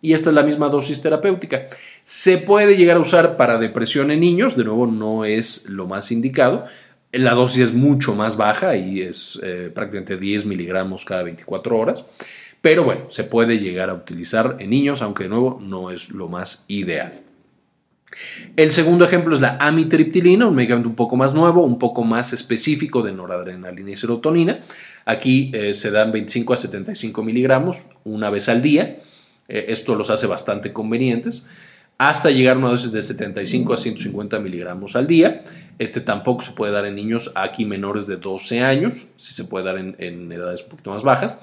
[0.00, 1.66] y esta es la misma dosis terapéutica.
[2.04, 6.10] Se puede llegar a usar para depresión en niños, de nuevo no es lo más
[6.10, 6.64] indicado.
[7.12, 12.06] La dosis es mucho más baja y es eh, prácticamente 10 miligramos cada 24 horas.
[12.62, 16.28] Pero bueno, se puede llegar a utilizar en niños, aunque de nuevo no es lo
[16.28, 17.22] más ideal.
[18.56, 22.32] El segundo ejemplo es la amitriptilina, un medicamento un poco más nuevo, un poco más
[22.32, 24.60] específico de noradrenalina y serotonina.
[25.04, 29.00] Aquí eh, se dan 25 a 75 miligramos una vez al día.
[29.48, 31.48] Eh, esto los hace bastante convenientes.
[31.98, 35.40] Hasta llegar a una dosis de 75 a 150 miligramos al día.
[35.78, 39.64] Este tampoco se puede dar en niños aquí menores de 12 años, si se puede
[39.64, 41.38] dar en, en edades un poquito más bajas.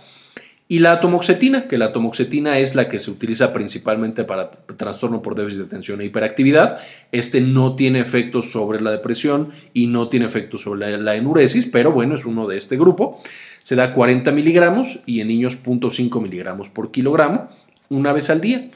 [0.72, 5.34] Y la atomoxetina, que la atomoxetina es la que se utiliza principalmente para trastorno por
[5.34, 6.80] déficit de atención e hiperactividad.
[7.12, 11.92] Este no tiene efectos sobre la depresión y no tiene efectos sobre la, enuresis, pero
[11.92, 13.20] bueno, es uno de este grupo.
[13.64, 17.50] Se da 40 miligramos y en niños 0.5 miligramos por kilogramo
[17.90, 18.70] una vez al día.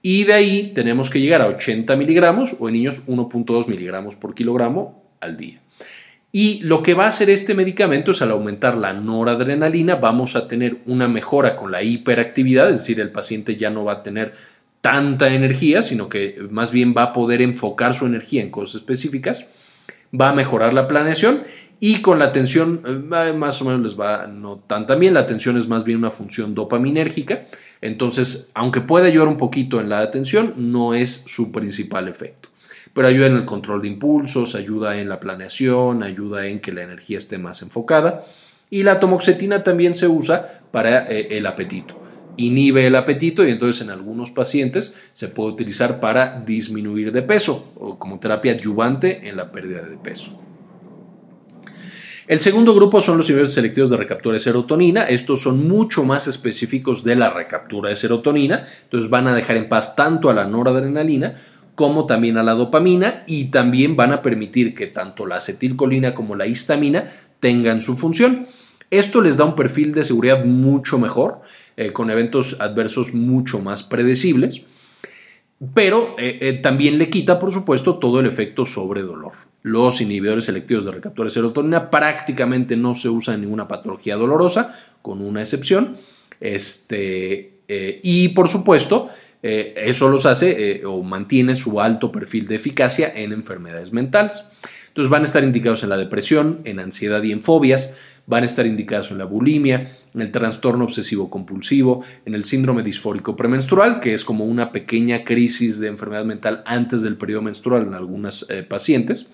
[0.00, 4.34] Y de ahí tenemos que llegar a 80 miligramos o en niños 1.2 miligramos por
[4.34, 5.60] kilogramo al día.
[6.32, 10.48] Y lo que va a hacer este medicamento es al aumentar la noradrenalina vamos a
[10.48, 14.34] tener una mejora con la hiperactividad, es decir, el paciente ya no va a tener
[14.80, 19.46] tanta energía, sino que más bien va a poder enfocar su energía en cosas específicas,
[20.18, 21.42] va a mejorar la planeación
[21.80, 25.56] y con la atención eh, más o menos les va no tan bien, la atención
[25.56, 27.46] es más bien una función dopaminérgica,
[27.80, 32.50] entonces aunque puede ayudar un poquito en la atención, no es su principal efecto
[32.96, 36.80] pero ayuda en el control de impulsos, ayuda en la planeación, ayuda en que la
[36.80, 38.24] energía esté más enfocada.
[38.70, 42.00] Y la tomoxetina también se usa para eh, el apetito.
[42.38, 47.70] Inhibe el apetito y entonces en algunos pacientes se puede utilizar para disminuir de peso
[47.76, 50.40] o como terapia adyuvante en la pérdida de peso.
[52.28, 55.02] El segundo grupo son los inhibidores selectivos de recaptura de serotonina.
[55.02, 58.64] Estos son mucho más específicos de la recaptura de serotonina.
[58.84, 61.34] Entonces van a dejar en paz tanto a la noradrenalina
[61.76, 66.34] como también a la dopamina y también van a permitir que tanto la acetilcolina como
[66.34, 67.04] la histamina
[67.38, 68.46] tengan su función.
[68.90, 71.42] Esto les da un perfil de seguridad mucho mejor,
[71.76, 74.62] eh, con eventos adversos mucho más predecibles,
[75.74, 79.32] pero eh, eh, también le quita, por supuesto, todo el efecto sobre dolor.
[79.62, 84.74] Los inhibidores selectivos de recaptura de serotonina prácticamente no se usan en ninguna patología dolorosa,
[85.02, 85.96] con una excepción.
[86.40, 89.08] Este, y por supuesto,
[89.48, 94.44] eh, eso los hace eh, o mantiene su alto perfil de eficacia en enfermedades mentales.
[94.88, 97.92] Entonces van a estar indicados en la depresión, en ansiedad y en fobias,
[98.26, 102.82] van a estar indicados en la bulimia, en el trastorno obsesivo compulsivo, en el síndrome
[102.82, 107.82] disfórico premenstrual, que es como una pequeña crisis de enfermedad mental antes del periodo menstrual
[107.82, 109.28] en algunas eh, pacientes.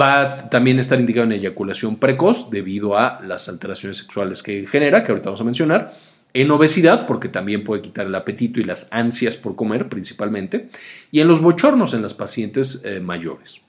[0.00, 5.02] va a también estar indicado en eyaculación precoz debido a las alteraciones sexuales que genera,
[5.02, 5.90] que ahorita vamos a mencionar,
[6.34, 10.66] en obesidad, porque también puede quitar el apetito y las ansias por comer principalmente,
[11.10, 13.60] y en los bochornos en las pacientes eh, mayores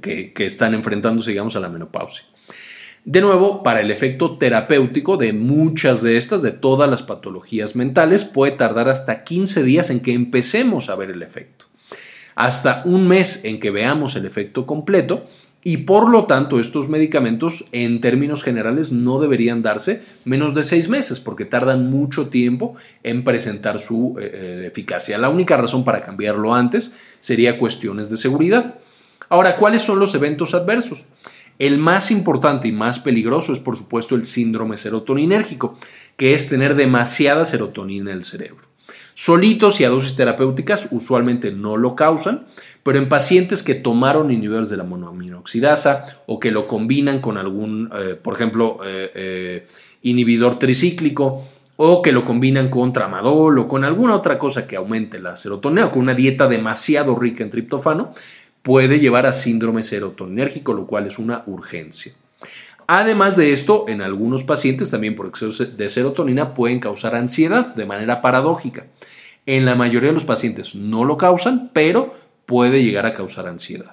[0.00, 2.24] que, que, están enfrentándose, digamos, a la menopausia.
[3.04, 8.24] De nuevo, para el efecto terapéutico de muchas de estas, de todas las patologías mentales,
[8.24, 11.66] puede tardar hasta 15 días en que empecemos a ver el efecto.
[12.34, 15.24] Hasta un mes en que veamos el efecto completo
[15.68, 20.88] y por lo tanto estos medicamentos en términos generales no deberían darse menos de seis
[20.88, 25.18] meses porque tardan mucho tiempo en presentar su eh, eh, eficacia.
[25.18, 28.76] La única razón para cambiarlo antes sería cuestiones de seguridad.
[29.28, 31.04] Ahora, ¿cuáles son los eventos adversos?
[31.58, 35.76] El más importante y más peligroso es por supuesto el síndrome serotoninérgico,
[36.16, 38.64] que es tener demasiada serotonina en el cerebro.
[39.20, 42.46] Solitos y a dosis terapéuticas usualmente no lo causan,
[42.84, 47.90] pero en pacientes que tomaron inhibidores de la monoaminoxidasa o que lo combinan con algún,
[47.98, 49.66] eh, por ejemplo, eh, eh,
[50.02, 51.42] inhibidor tricíclico
[51.74, 55.86] o que lo combinan con tramadol o con alguna otra cosa que aumente la serotonina
[55.86, 58.10] o con una dieta demasiado rica en triptofano,
[58.62, 62.14] puede llevar a síndrome serotoninérgico, lo cual es una urgencia.
[62.90, 67.84] Además de esto, en algunos pacientes también por exceso de serotonina pueden causar ansiedad de
[67.84, 68.86] manera paradójica.
[69.44, 72.14] En la mayoría de los pacientes no lo causan, pero
[72.46, 73.92] puede llegar a causar ansiedad.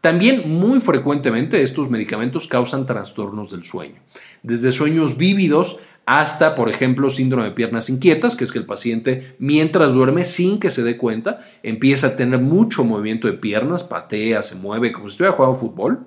[0.00, 4.00] También muy frecuentemente estos medicamentos causan trastornos del sueño,
[4.42, 5.76] desde sueños vívidos
[6.06, 10.58] hasta, por ejemplo, síndrome de piernas inquietas, que es que el paciente mientras duerme sin
[10.58, 15.08] que se dé cuenta empieza a tener mucho movimiento de piernas, patea, se mueve como
[15.08, 16.06] si estuviera jugando fútbol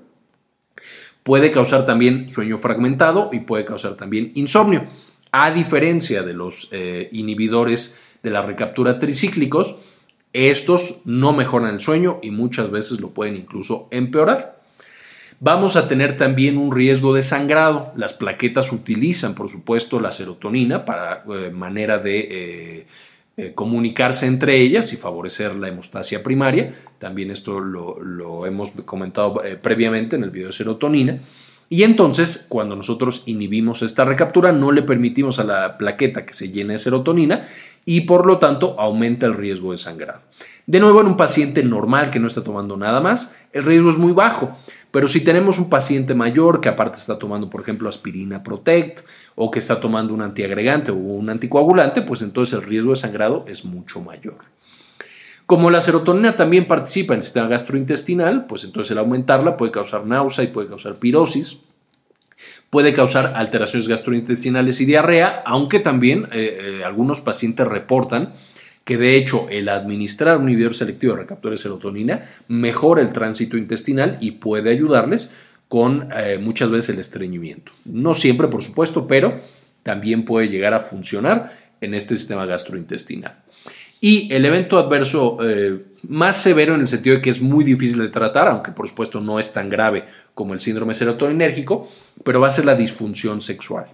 [1.23, 4.85] Puede causar también sueño fragmentado y puede causar también insomnio.
[5.31, 9.75] A diferencia de los eh, inhibidores de la recaptura tricíclicos,
[10.33, 14.59] estos no mejoran el sueño y muchas veces lo pueden incluso empeorar.
[15.41, 17.93] Vamos a tener también un riesgo de sangrado.
[17.95, 22.87] Las plaquetas utilizan, por supuesto, la serotonina para eh, manera de eh,
[23.39, 26.71] eh, comunicarse entre ellas y favorecer la hemostasia primaria.
[26.97, 31.19] También esto lo, hemos comentado eh, previamente en el video de serotonina.
[31.69, 36.49] Y entonces, cuando nosotros inhibimos esta recaptura, no le permitimos a la plaqueta que se
[36.49, 37.43] llene de serotonina
[37.85, 40.19] y por lo tanto aumenta el riesgo de sangrado.
[40.65, 43.97] De nuevo, en un paciente normal que no está tomando nada más, el riesgo es
[43.97, 44.51] muy bajo.
[44.91, 49.51] Pero si tenemos un paciente mayor que aparte está tomando, por ejemplo, aspirina Protect o
[49.51, 53.65] que está tomando un antiagregante o un anticoagulante, pues entonces el riesgo de sangrado es
[53.65, 54.37] mucho mayor.
[55.45, 60.05] Como la serotonina también participa en el sistema gastrointestinal, pues entonces el aumentarla puede causar
[60.05, 61.57] náusea y puede causar pirosis,
[62.69, 68.33] puede causar alteraciones gastrointestinales y diarrea, aunque también eh, eh, algunos pacientes reportan
[68.89, 73.55] que de hecho el administrar un inhibidor selectivo de recaptura de serotonina mejora el tránsito
[73.55, 75.29] intestinal y puede ayudarles
[75.67, 77.71] con eh, muchas veces el estreñimiento.
[77.85, 79.37] No siempre, por supuesto, pero
[79.83, 83.43] también puede llegar a funcionar en este sistema gastrointestinal.
[84.01, 87.99] Y el evento adverso eh, más severo en el sentido de que es muy difícil
[87.99, 91.87] de tratar, aunque por supuesto no es tan grave como el síndrome serotoninérgico,
[92.23, 93.85] pero va a ser la disfunción sexual.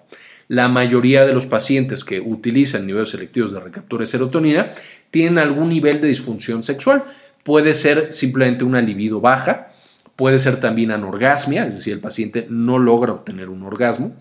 [0.47, 4.71] La mayoría de los pacientes que utilizan niveles selectivos de recaptura de serotonina
[5.11, 7.03] tienen algún nivel de disfunción sexual.
[7.43, 9.69] Puede ser simplemente una libido baja,
[10.15, 14.15] puede ser también anorgasmia, es decir, el paciente no logra obtener un orgasmo,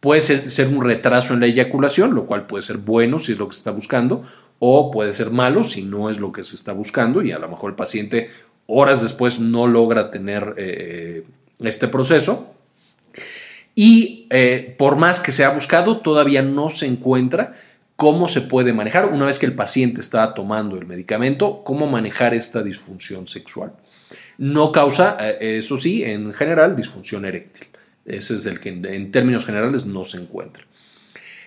[0.00, 3.48] Puede ser, un retraso en la eyaculación, lo cual puede ser bueno si es lo
[3.48, 4.22] que se está buscando,
[4.60, 7.48] o puede ser malo si no es lo que se está buscando y a lo
[7.48, 8.30] mejor el paciente
[8.66, 11.24] horas después no logra tener eh,
[11.60, 12.54] este proceso.
[13.80, 17.52] Y eh, por más que se ha buscado, todavía no se encuentra
[17.94, 22.34] cómo se puede manejar una vez que el paciente está tomando el medicamento, cómo manejar
[22.34, 23.74] esta disfunción sexual.
[24.36, 27.68] No causa, eh, eso sí, en general, disfunción eréctil.
[28.04, 30.64] Ese es el que en términos generales no se encuentra.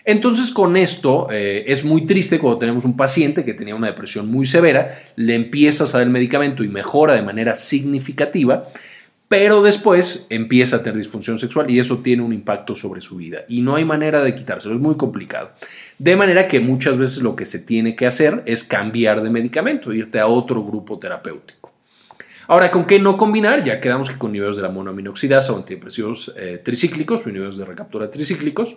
[0.03, 4.29] Entonces con esto eh, es muy triste cuando tenemos un paciente que tenía una depresión
[4.29, 8.65] muy severa, le empiezas a dar el medicamento y mejora de manera significativa,
[9.31, 13.45] pero después empieza a tener disfunción sexual y eso tiene un impacto sobre su vida
[13.47, 15.51] y no hay manera de quitárselo, es muy complicado.
[15.97, 19.93] De manera que muchas veces lo que se tiene que hacer es cambiar de medicamento,
[19.93, 21.71] irte a otro grupo terapéutico.
[22.47, 23.63] Ahora, ¿con qué no combinar?
[23.63, 27.63] Ya quedamos que con niveles de la monoaminoxidasa o antidepresivos eh, tricíclicos o niveles de
[27.63, 28.75] recaptura tricíclicos.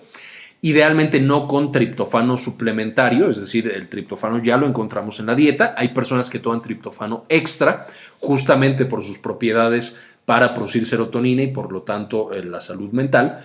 [0.64, 5.74] Idealmente no con triptofano suplementario, es decir, el triptofano ya lo encontramos en la dieta.
[5.76, 7.86] Hay personas que toman triptofano extra
[8.18, 13.36] justamente por sus propiedades para producir serotonina y por lo tanto eh, la salud mental.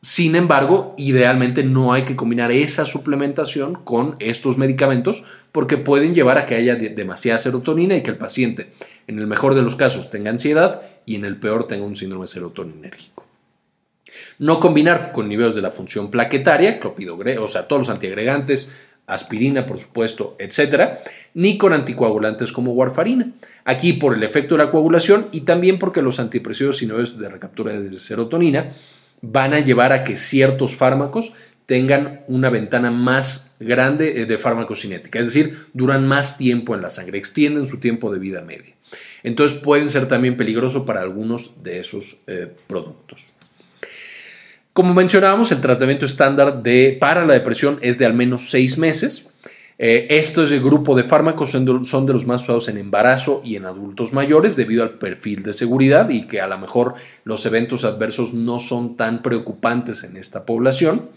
[0.00, 6.36] Sin embargo, idealmente no hay que combinar esa suplementación con estos medicamentos porque pueden llevar
[6.36, 8.72] a que haya demasiada serotonina y que el paciente,
[9.06, 12.26] en el mejor de los casos, tenga ansiedad y en el peor tenga un síndrome
[12.26, 13.25] serotoninérgico.
[14.38, 18.70] No combinar con niveles de la función plaquetaria, clopidogrel, o sea, todos los antiagregantes,
[19.06, 20.98] aspirina, por supuesto, etcétera,
[21.34, 23.32] ni con anticoagulantes como warfarina.
[23.64, 27.78] Aquí por el efecto de la coagulación y también porque los antidepresivos niveles de recaptura
[27.78, 28.70] de serotonina
[29.22, 31.32] van a llevar a que ciertos fármacos
[31.66, 36.90] tengan una ventana más grande eh, de farmacocinética, es decir, duran más tiempo en la
[36.90, 38.74] sangre, extienden su tiempo de vida media.
[39.24, 43.32] Entonces pueden ser también peligrosos para algunos de esos eh, productos.
[44.76, 49.26] Como mencionábamos, el tratamiento estándar de, para la depresión es de al menos seis meses.
[49.78, 53.64] Eh, estos de grupo de fármacos son de, los más usados en embarazo y en
[53.64, 56.92] adultos mayores debido al perfil de seguridad y que a lo mejor
[57.24, 61.08] los eventos adversos no son tan preocupantes en esta población.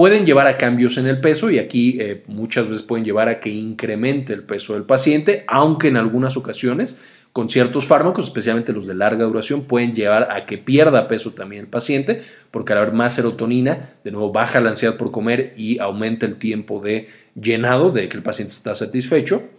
[0.00, 3.38] Pueden llevar a cambios en el peso y aquí eh, muchas veces pueden llevar a
[3.38, 6.96] que incremente el peso del paciente, aunque en algunas ocasiones
[7.34, 11.64] con ciertos fármacos, especialmente los de larga duración, pueden llevar a que pierda peso también
[11.64, 15.78] el paciente, porque al haber más serotonina, de nuevo baja la ansiedad por comer y
[15.80, 17.06] aumenta el tiempo de
[17.38, 19.50] llenado, de que el paciente está satisfecho.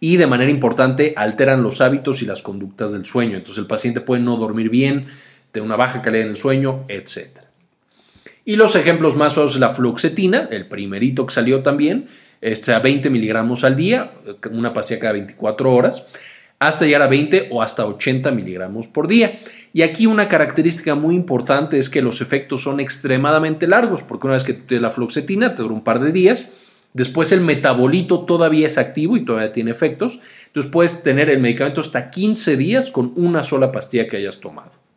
[0.00, 3.36] Y de manera importante, alteran los hábitos y las conductas del sueño.
[3.36, 5.04] Entonces el paciente puede no dormir bien,
[5.52, 7.47] tener una baja calidad en el sueño, etc.
[8.48, 12.06] Y los ejemplos más es la fluoxetina, el primerito que salió también,
[12.40, 14.14] este, a 20 miligramos al día,
[14.50, 16.04] una pastilla cada 24 horas
[16.58, 19.38] hasta llegar a 20 o hasta 80 miligramos por día.
[19.74, 24.36] Y aquí una característica muy importante es que los efectos son extremadamente largos, porque una
[24.36, 26.46] vez que tú tienes la fluoxetina, te dura un par de días,
[26.94, 31.82] después el metabolito todavía es activo y todavía tiene efectos, entonces puedes tener el medicamento
[31.82, 34.87] hasta 15 días con una sola pastilla que hayas tomado.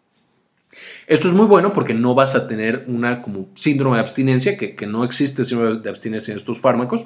[1.08, 4.76] Esto es muy bueno porque no vas a tener una como síndrome de abstinencia, que,
[4.76, 7.06] que no existe síndrome de abstinencia en estos fármacos,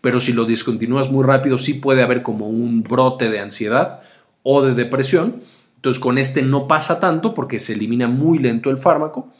[0.00, 4.00] pero si lo discontinúas muy rápido sí puede haber como un brote de ansiedad
[4.42, 5.42] o de depresión.
[5.76, 9.32] Entonces con este no pasa tanto porque se elimina muy lento el fármaco.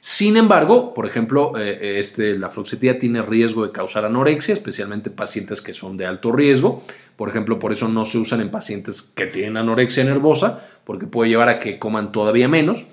[0.00, 5.60] Sin embargo, por ejemplo, eh, este, la fluoxetina tiene riesgo de causar anorexia, especialmente pacientes
[5.60, 6.82] que son de alto riesgo.
[7.16, 11.28] Por ejemplo, por eso no se usan en pacientes que tienen anorexia nervosa, porque puede
[11.28, 12.86] llevar a que coman todavía menos.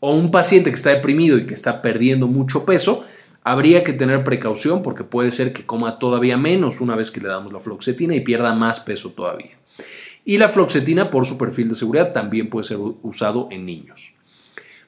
[0.00, 3.04] O un paciente que está deprimido y que está perdiendo mucho peso,
[3.42, 7.28] habría que tener precaución porque puede ser que coma todavía menos una vez que le
[7.28, 9.58] damos la floxetina y pierda más peso todavía.
[10.24, 14.14] Y la floxetina, por su perfil de seguridad, también puede ser usado en niños.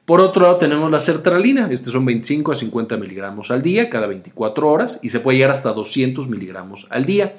[0.07, 4.07] Por otro lado tenemos la sertralina, este son 25 a 50 miligramos al día, cada
[4.07, 7.34] 24 horas, y se puede llegar hasta 200 miligramos al día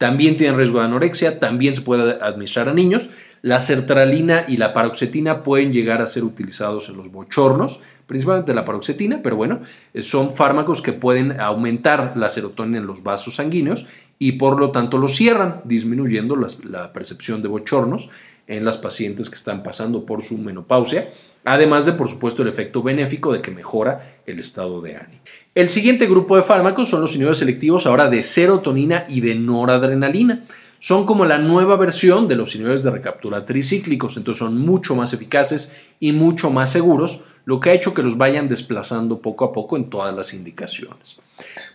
[0.00, 3.10] también tiene riesgo de anorexia, también se puede administrar a niños.
[3.42, 8.64] La sertralina y la paroxetina pueden llegar a ser utilizados en los bochornos, principalmente la
[8.64, 9.60] paroxetina, pero bueno,
[9.92, 13.84] eh, son fármacos que pueden aumentar la serotonina en los vasos sanguíneos
[14.18, 18.08] y por lo tanto los cierran, disminuyendo la percepción de bochornos
[18.50, 21.08] en las pacientes que están pasando por su menopausia,
[21.44, 25.22] además de por supuesto el efecto benéfico de que mejora el estado de ánimo.
[25.54, 30.44] El siguiente grupo de fármacos son los inhibidores selectivos ahora de serotonina y de noradrenalina.
[30.80, 35.12] Son como la nueva versión de los inhibidores de recaptura tricíclicos, entonces son mucho más
[35.12, 39.52] eficaces y mucho más seguros, lo que ha hecho que los vayan desplazando poco a
[39.52, 41.18] poco en todas las indicaciones.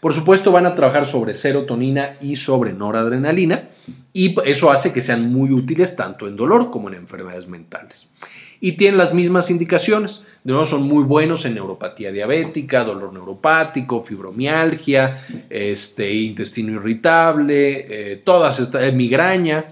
[0.05, 3.69] Por supuesto, van a trabajar sobre serotonina y sobre noradrenalina,
[4.13, 8.11] y eso hace que sean muy útiles tanto en dolor como en enfermedades mentales
[8.59, 10.21] y tienen las mismas indicaciones.
[10.43, 15.17] De nuevo, son muy buenos en neuropatía diabética, dolor neuropático, fibromialgia,
[15.49, 19.71] este, intestino irritable, eh, todas estas, eh, migraña,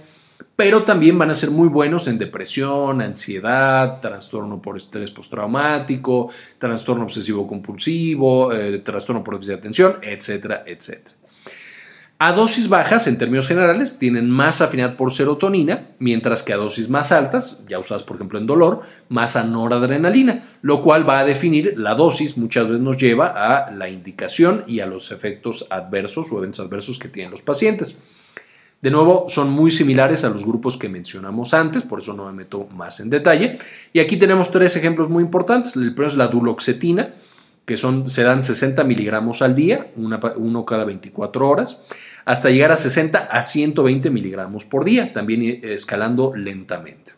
[0.55, 7.03] pero también van a ser muy buenos en depresión, ansiedad, trastorno por estrés postraumático, trastorno
[7.03, 11.15] obsesivo compulsivo, eh, trastorno por déficit de atención, etcétera, etcétera.
[12.25, 16.87] A dosis bajas, en términos generales, tienen más afinidad por serotonina, mientras que a dosis
[16.87, 18.79] más altas, ya usadas por ejemplo en dolor,
[19.09, 23.89] más a lo cual va a definir la dosis, muchas veces nos lleva a la
[23.89, 27.97] indicación y a los efectos adversos o eventos adversos que tienen los pacientes.
[28.83, 32.33] De nuevo, son muy similares a los grupos que mencionamos antes, por eso no me
[32.33, 33.57] meto más en detalle.
[33.93, 35.77] Y aquí tenemos tres ejemplos muy importantes.
[35.77, 37.13] El primero es la duloxetina,
[37.63, 41.79] que son, se dan 60 miligramos al día, uno cada 24 horas,
[42.25, 47.13] hasta llegar a 60 a 120 miligramos por día, también escalando lentamente.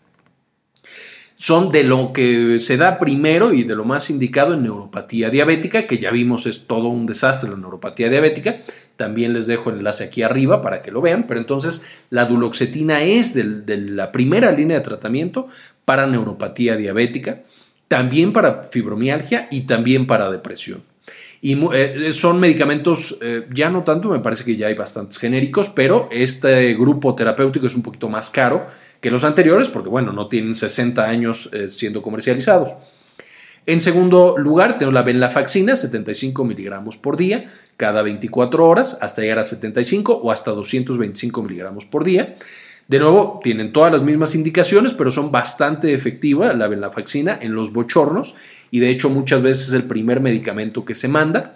[1.45, 5.85] Son de lo que se da primero y de lo más indicado en neuropatía diabética,
[5.85, 8.61] que ya vimos es todo un desastre la neuropatía diabética.
[8.95, 13.03] También les dejo el enlace aquí arriba para que lo vean, pero entonces la duloxetina
[13.03, 15.47] es de la primera línea de tratamiento
[15.85, 17.43] para neuropatía diabética
[17.87, 20.83] también para fibromialgia y también para depresión.
[21.45, 25.69] Y eh, son medicamentos, eh, ya no tanto, me parece que ya hay bastantes genéricos,
[25.69, 28.65] pero este grupo terapéutico es un poquito más caro
[28.99, 32.71] que los anteriores porque, bueno, no tienen 60 años eh, siendo comercializados.
[33.67, 37.45] En segundo lugar, tenemos la venlafaxina, 75 miligramos por día,
[37.77, 42.33] cada 24 horas, hasta llegar a 75 o hasta 225 miligramos por día.
[42.87, 47.73] De nuevo, tienen todas las mismas indicaciones, pero son bastante efectivas la venlafaxina en los
[47.73, 48.35] bochornos
[48.69, 51.55] y de hecho muchas veces es el primer medicamento que se manda.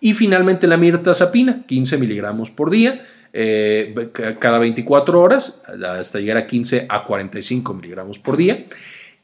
[0.00, 3.00] Y finalmente la mirtazapina, 15 miligramos por día,
[3.34, 3.94] eh,
[4.38, 8.64] cada 24 horas, hasta llegar a 15 a 45 miligramos por día.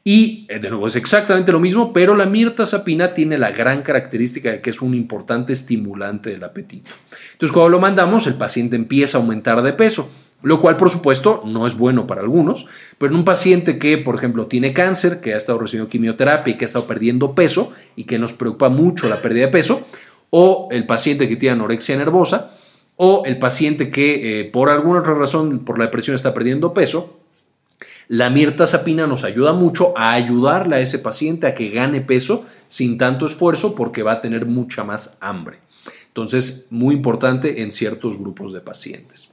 [0.03, 4.51] Y eh, de nuevo es exactamente lo mismo, pero la mirtazapina tiene la gran característica
[4.51, 6.91] de que es un importante estimulante del apetito.
[7.33, 10.09] Entonces, cuando lo mandamos, el paciente empieza a aumentar de peso
[10.43, 12.65] lo cual por supuesto no es bueno para algunos,
[12.97, 16.57] pero en un paciente que, por ejemplo, tiene cáncer, que ha estado recibiendo quimioterapia y
[16.57, 19.81] que ha estado perdiendo peso y que nos preocupa mucho la pérdida de peso,
[20.29, 22.51] o el paciente que tiene anorexia nervosa,
[22.95, 27.17] o el paciente que eh, por alguna otra razón, por la depresión, está perdiendo peso,
[28.07, 32.97] la mirtazapina nos ayuda mucho a ayudarle a ese paciente a que gane peso sin
[32.97, 35.59] tanto esfuerzo porque va a tener mucha más hambre.
[36.07, 39.30] Entonces, muy importante en ciertos grupos de pacientes.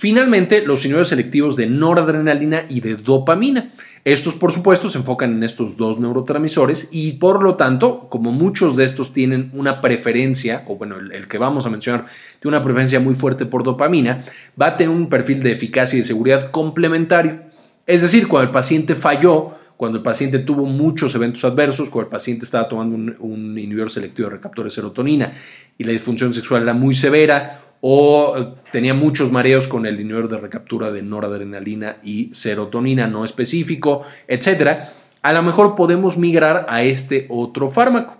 [0.00, 3.70] Finalmente, los inhibidores selectivos de noradrenalina y de dopamina.
[4.06, 8.76] Estos, por supuesto, se enfocan en estos dos neurotransmisores y, por lo tanto, como muchos
[8.76, 12.06] de estos tienen una preferencia, o bueno, el, que vamos a mencionar
[12.40, 14.24] tiene una preferencia muy fuerte por dopamina,
[14.58, 17.42] va a tener un perfil de eficacia y de seguridad complementario.
[17.86, 22.10] Es decir, cuando el paciente falló, cuando el paciente tuvo muchos eventos adversos, cuando el
[22.10, 25.32] paciente estaba tomando un, inhibidor selectivo de receptor de serotonina
[25.78, 30.28] y la disfunción sexual era muy severa o eh, tenía muchos mareos con el inhibidor
[30.28, 36.82] de recaptura de noradrenalina y serotonina no específico, etcétera, a lo mejor podemos migrar a
[36.82, 38.18] este otro fármaco.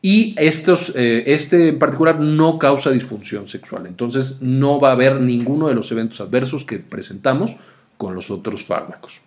[0.00, 5.20] Y estos, eh, este en particular no causa disfunción sexual, entonces no va a haber
[5.20, 7.58] ninguno de los eventos adversos que presentamos
[7.98, 9.20] con los otros fármacos.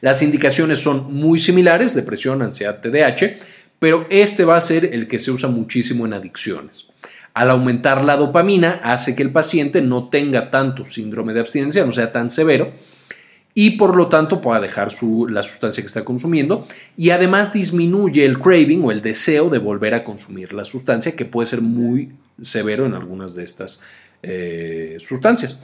[0.00, 3.36] Las indicaciones son muy similares, depresión, ansiedad, TDAH,
[3.78, 6.86] pero este va a ser el que se usa muchísimo en adicciones.
[7.34, 11.92] Al aumentar la dopamina hace que el paciente no tenga tanto síndrome de abstinencia, no
[11.92, 12.72] sea tan severo,
[13.54, 14.90] y por lo tanto pueda dejar
[15.28, 19.94] la sustancia que está consumiendo y además disminuye el craving o el deseo de volver
[19.94, 22.12] a consumir la sustancia que puede ser muy
[22.42, 23.80] severo en algunas de estas
[24.22, 25.58] eh, sustancias.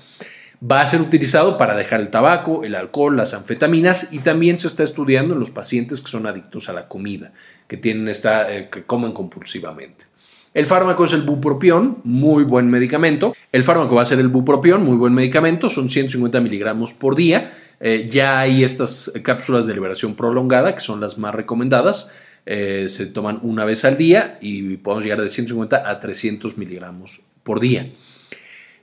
[0.63, 4.67] Va a ser utilizado para dejar el tabaco, el alcohol, las anfetaminas y también se
[4.67, 7.33] está estudiando en los pacientes que son adictos a la comida,
[7.67, 10.05] que, tienen esta, eh, que comen compulsivamente.
[10.53, 13.33] El fármaco es el bupropión, muy buen medicamento.
[13.53, 17.51] El fármaco va a ser el bupropión, muy buen medicamento, son 150 miligramos por día.
[17.79, 22.11] Eh, ya hay estas cápsulas de liberación prolongada, que son las más recomendadas.
[22.47, 27.21] Eh, se toman una vez al día y podemos llegar de 150 a 300 miligramos
[27.45, 27.93] por día.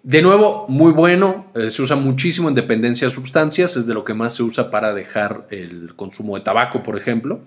[0.07, 4.05] De nuevo, muy bueno, eh, se usa muchísimo en dependencia de sustancias, es de lo
[4.05, 7.41] que más se usa para dejar el consumo de tabaco, por ejemplo.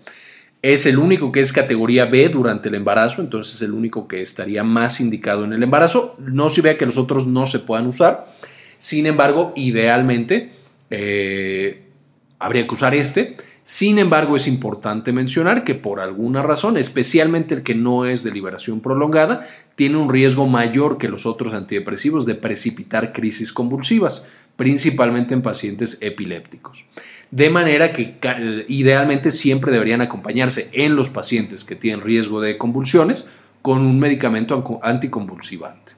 [0.60, 4.20] Es el único que es categoría B durante el embarazo, entonces es el único que
[4.20, 6.16] estaría más indicado en el embarazo.
[6.18, 8.26] No se vea que los otros no se puedan usar.
[8.76, 10.50] Sin embargo, idealmente
[10.90, 11.84] eh,
[12.38, 13.38] habría que usar este.
[13.62, 18.32] Sin embargo, es importante mencionar que por alguna razón, especialmente el que no es de
[18.32, 19.42] liberación prolongada,
[19.76, 25.98] tiene un riesgo mayor que los otros antidepresivos de precipitar crisis convulsivas, principalmente en pacientes
[26.00, 26.86] epilépticos.
[27.30, 28.18] De manera que
[28.68, 33.28] idealmente siempre deberían acompañarse en los pacientes que tienen riesgo de convulsiones
[33.60, 35.92] con un medicamento anticonvulsivante.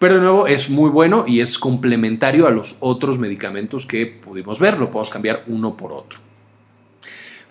[0.00, 4.58] Pero de nuevo es muy bueno y es complementario a los otros medicamentos que pudimos
[4.58, 6.18] ver, lo podemos cambiar uno por otro.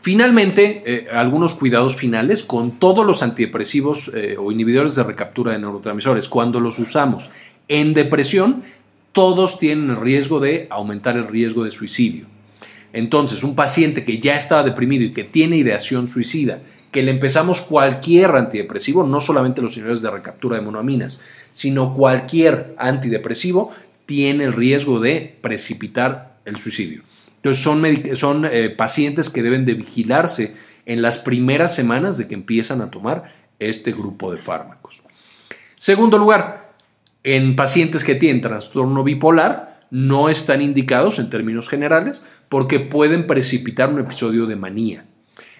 [0.01, 5.59] Finalmente, eh, algunos cuidados finales con todos los antidepresivos eh, o inhibidores de recaptura de
[5.59, 6.27] neurotransmisores.
[6.27, 7.29] Cuando los usamos
[7.67, 8.63] en depresión,
[9.11, 12.25] todos tienen el riesgo de aumentar el riesgo de suicidio.
[12.93, 17.61] Entonces, un paciente que ya estaba deprimido y que tiene ideación suicida, que le empezamos
[17.61, 21.21] cualquier antidepresivo, no solamente los inhibidores de recaptura de monoaminas,
[21.51, 23.69] sino cualquier antidepresivo,
[24.07, 27.03] tiene el riesgo de precipitar el suicidio.
[27.43, 30.53] Entonces son, eh, pacientes que deben de vigilarse
[30.85, 33.23] en las primeras semanas de que empiezan a tomar
[33.57, 35.01] este grupo de fármacos.
[35.75, 36.75] Segundo lugar,
[37.23, 43.91] en pacientes que tienen trastorno bipolar, no están indicados en términos generales porque pueden precipitar
[43.91, 45.05] un episodio de manía.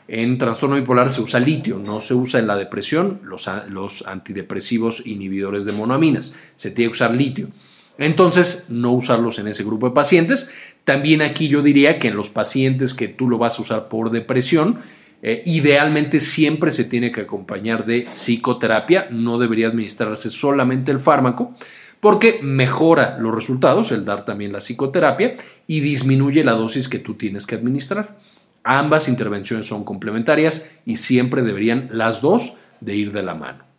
[0.07, 5.65] En trastorno bipolar se usa litio, no se usa en la depresión los antidepresivos inhibidores
[5.65, 7.49] de monoaminas, se tiene que usar litio.
[7.97, 10.49] Entonces, no usarlos en ese grupo de pacientes.
[10.83, 14.09] También aquí yo diría que en los pacientes que tú lo vas a usar por
[14.09, 14.79] depresión,
[15.23, 21.53] eh, idealmente siempre se tiene que acompañar de psicoterapia, no debería administrarse solamente el fármaco,
[21.99, 25.35] porque mejora los resultados, el dar también la psicoterapia,
[25.67, 28.17] y disminuye la dosis que tú tienes que administrar.
[28.63, 33.70] Ambas intervenciones son complementarias y siempre deberían las dos de ir de la mano.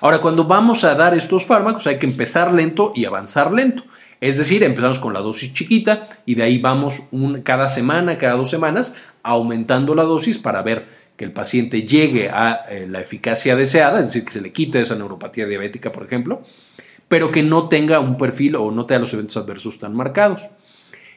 [0.00, 3.84] Ahora, cuando vamos a dar estos fármacos hay que empezar lento y avanzar lento.
[4.20, 7.02] Es decir, empezamos con la dosis chiquita y de ahí vamos
[7.42, 12.62] cada semana, cada dos semanas, aumentando la dosis para ver que el paciente llegue a
[12.68, 16.42] eh, la eficacia deseada, es decir, que se le quite esa neuropatía diabética, por ejemplo,
[17.08, 20.50] pero que no tenga un perfil o no tenga los eventos adversos tan marcados.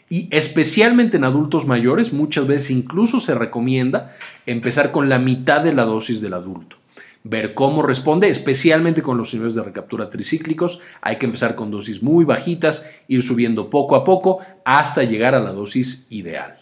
[0.10, 4.08] Y especialmente en adultos mayores, muchas veces incluso se recomienda
[4.46, 6.79] empezar con la mitad de la dosis del adulto
[7.24, 10.80] ver cómo responde, especialmente con los niveles de recaptura tricíclicos.
[11.02, 15.40] Hay que empezar con dosis muy bajitas, ir subiendo poco a poco hasta llegar a
[15.40, 16.59] la dosis ideal.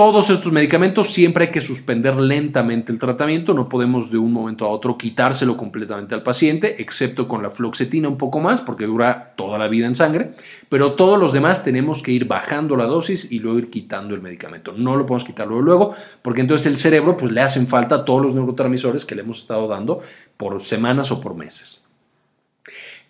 [0.00, 4.64] Todos estos medicamentos siempre hay que suspender lentamente el tratamiento, no podemos de un momento
[4.64, 9.34] a otro quitárselo completamente al paciente, excepto con la fluoxetina un poco más porque dura
[9.36, 10.32] toda la vida en sangre,
[10.70, 14.22] pero todos los demás tenemos que ir bajando la dosis y luego ir quitando el
[14.22, 14.72] medicamento.
[14.74, 18.34] No lo podemos quitarlo luego porque entonces el cerebro pues le hacen falta todos los
[18.34, 20.00] neurotransmisores que le hemos estado dando
[20.38, 21.84] por semanas o por meses.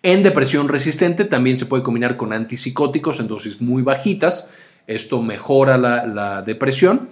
[0.03, 4.49] En depresión resistente también se puede combinar con antipsicóticos en dosis muy bajitas,
[4.91, 7.09] esto mejora la, depresión.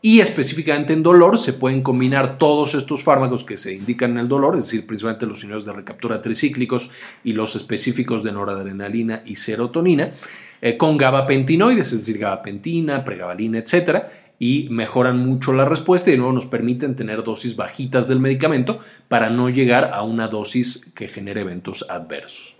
[0.00, 4.28] Y específicamente en dolor se pueden combinar todos estos fármacos que se indican en el
[4.28, 6.90] dolor, es decir, principalmente los inhibidores de recaptura tricíclicos
[7.24, 10.12] y los específicos de noradrenalina y serotonina,
[10.60, 14.04] eh, con gabapentinoides, es decir, gabapentina, pregabalina, etc.
[14.38, 18.78] Y mejoran mucho la respuesta y de nuevo nos permiten tener dosis bajitas del medicamento
[19.08, 22.57] para no llegar a una dosis que genere eventos adversos.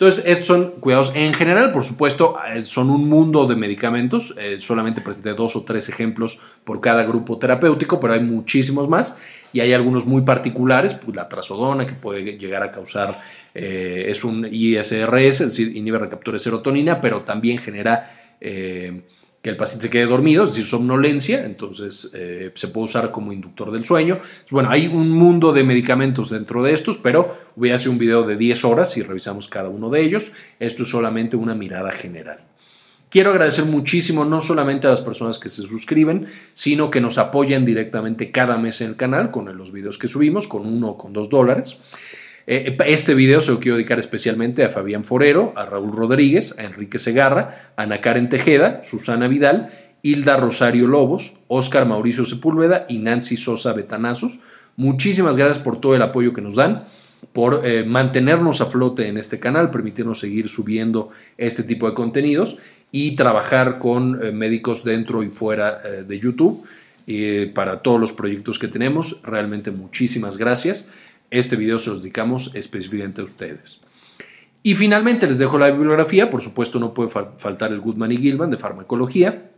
[0.00, 4.32] Entonces, estos son cuidados en general, por supuesto, eh, son un mundo de medicamentos.
[4.38, 9.16] Eh, solamente presenté dos o tres ejemplos por cada grupo terapéutico, pero hay muchísimos más
[9.52, 13.20] y hay algunos muy particulares, pues la trazodona que puede llegar a causar,
[13.56, 18.08] eh, es un ISRS, es decir, inhibe recaptura de serotonina, pero también genera
[19.48, 23.32] que el paciente se quede dormido, es decir, somnolencia, entonces eh, se puede usar como
[23.32, 24.18] inductor del sueño.
[24.50, 28.24] Bueno, hay un mundo de medicamentos dentro de estos, pero voy a hacer un video
[28.24, 30.32] de 10 horas y revisamos cada uno de ellos.
[30.60, 32.40] Esto es solamente una mirada general.
[33.08, 37.64] Quiero agradecer muchísimo no solamente a las personas que se suscriben, sino que nos apoyan
[37.64, 41.14] directamente cada mes en el canal con los videos que subimos, con uno o con
[41.14, 41.78] dos dólares.
[42.50, 46.64] Eh, este video se lo quiero dedicar especialmente a Fabián Forero, a Raúl Rodríguez, a
[46.64, 49.68] Enrique Segarra, a Ana Karen Tejeda, Susana Vidal,
[50.00, 54.38] Hilda Rosario Lobos, Óscar Mauricio Sepúlveda y Nancy Sosa Betanazos.
[54.76, 56.84] Muchísimas gracias por todo el apoyo que nos dan
[57.34, 62.56] por eh, mantenernos a flote en este canal, permitirnos seguir subiendo este tipo de contenidos
[62.92, 66.64] y trabajar con eh, médicos dentro y fuera eh, de YouTube
[67.54, 69.22] para todos los proyectos que tenemos.
[69.22, 70.90] Realmente muchísimas gracias.
[71.30, 73.80] Este video se los dedicamos específicamente a ustedes.
[74.62, 78.50] Y finalmente les dejo la bibliografía, por supuesto no puede faltar el Goodman y Gilman
[78.50, 79.50] de farmacología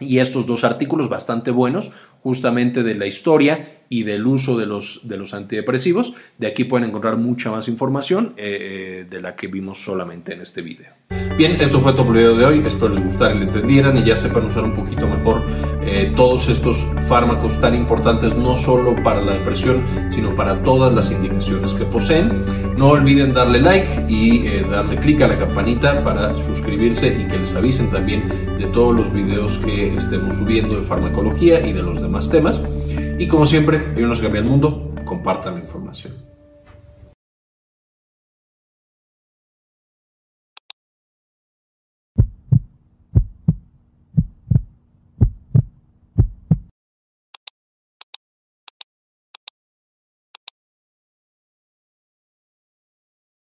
[0.00, 5.08] y estos dos artículos bastante buenos justamente de la historia y del uso de los,
[5.08, 6.14] de los antidepresivos.
[6.38, 10.62] De aquí pueden encontrar mucha más información eh, de la que vimos solamente en este
[10.62, 10.92] video.
[11.36, 12.62] Bien, esto fue todo el video de hoy.
[12.64, 15.42] Espero les gustara y le entendieran y ya sepan usar un poquito mejor
[15.82, 16.76] eh, todos estos
[17.08, 19.82] fármacos tan importantes, no solo para la depresión,
[20.12, 22.44] sino para todas las indicaciones que poseen.
[22.76, 27.38] No olviden darle like y eh, darle clic a la campanita para suscribirse y que
[27.38, 32.00] les avisen también de todos los videos que estemos subiendo de farmacología y de los
[32.00, 32.62] demás temas.
[33.18, 36.33] Y como siempre, hay unos que cambian el mundo, compartan la información.